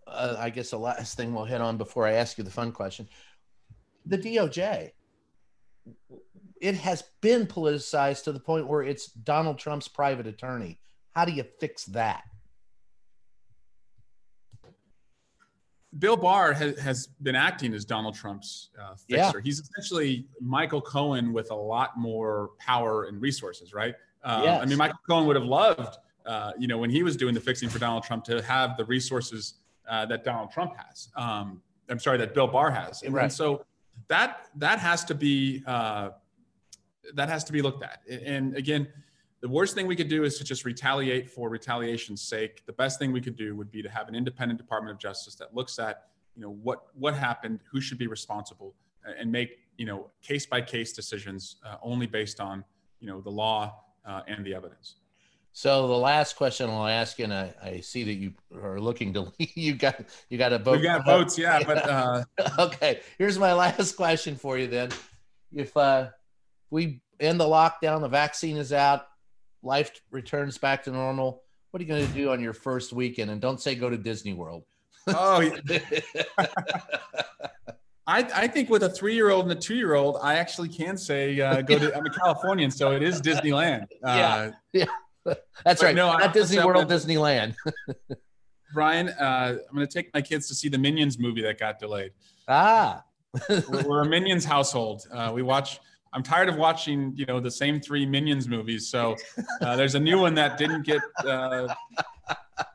[0.07, 2.71] uh, I guess the last thing we'll hit on before I ask you the fun
[2.71, 3.07] question,
[4.05, 4.91] the DOJ,
[6.61, 10.79] it has been politicized to the point where it's Donald Trump's private attorney.
[11.11, 12.23] How do you fix that?
[15.97, 19.37] Bill Barr has, has been acting as Donald Trump's uh, fixer.
[19.37, 19.41] Yeah.
[19.43, 23.95] He's essentially Michael Cohen with a lot more power and resources, right?
[24.23, 24.61] Um, yes.
[24.61, 27.39] I mean, Michael Cohen would have loved uh, you know, when he was doing the
[27.39, 29.55] fixing for Donald Trump to have the resources
[29.87, 31.09] uh, that Donald Trump has.
[31.15, 33.03] Um, I'm sorry, that Bill Barr has.
[33.03, 33.23] And, right.
[33.23, 33.63] and so
[34.07, 36.09] that that has to be uh,
[37.13, 38.01] that has to be looked at.
[38.09, 38.87] And again,
[39.41, 42.65] the worst thing we could do is to just retaliate for retaliation's sake.
[42.65, 45.35] The best thing we could do would be to have an independent Department of Justice
[45.35, 48.75] that looks at you know what what happened, who should be responsible,
[49.19, 52.63] and make you know case by case decisions uh, only based on
[53.05, 54.95] you know, the law uh, and the evidence.
[55.57, 59.13] So the last question I'll ask you, and I, I see that you are looking
[59.13, 60.79] to you got you got a vote.
[60.79, 62.23] We got votes, yeah, but uh,
[62.59, 62.99] okay.
[63.17, 64.89] Here's my last question for you then.
[65.53, 66.09] If uh,
[66.71, 69.07] we end the lockdown, the vaccine is out,
[69.63, 71.41] life returns back to normal.
[71.71, 73.31] What are you going to do on your first weekend?
[73.31, 74.65] And don't say go to Disney World.
[75.07, 75.41] oh,
[78.07, 81.79] I, I think with a three-year-old and a two-year-old, I actually can say uh, go
[81.79, 81.95] to.
[81.95, 83.83] I'm a Californian, so it is Disneyland.
[84.03, 84.85] Uh, yeah, yeah,
[85.65, 85.95] that's right.
[85.95, 87.55] No, not Disney World, Disneyland.
[88.73, 91.79] Brian, uh, I'm going to take my kids to see the Minions movie that got
[91.79, 92.11] delayed.
[92.47, 93.03] Ah,
[93.49, 95.07] we're, we're, a Minions household.
[95.11, 95.79] Uh, we watch.
[96.13, 98.87] I'm tired of watching, you know, the same three Minions movies.
[98.87, 99.15] So
[99.61, 101.73] uh, there's a new one that didn't get uh,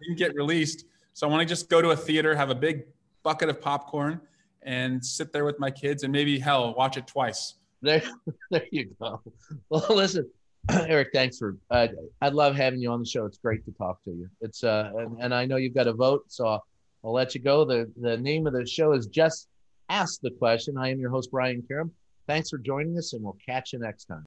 [0.03, 0.85] didn't get released.
[1.15, 2.85] So I want to just go to a theater, have a big
[3.23, 4.21] bucket of popcorn
[4.63, 7.55] and sit there with my kids and maybe hell watch it twice.
[7.83, 8.03] There,
[8.51, 9.23] there you go.
[9.71, 10.31] Well, listen,
[10.71, 11.57] Eric, thanks for.
[11.71, 11.89] Uh,
[12.21, 13.25] I love having you on the show.
[13.25, 14.29] It's great to talk to you.
[14.41, 16.65] It's uh, and, and I know you've got a vote, so I'll,
[17.05, 17.65] I'll let you go.
[17.65, 19.49] the The name of the show is just
[19.89, 20.77] ask the question.
[20.77, 21.91] I am your host Brian Karem.
[22.27, 24.25] Thanks for joining us, and we'll catch you next time.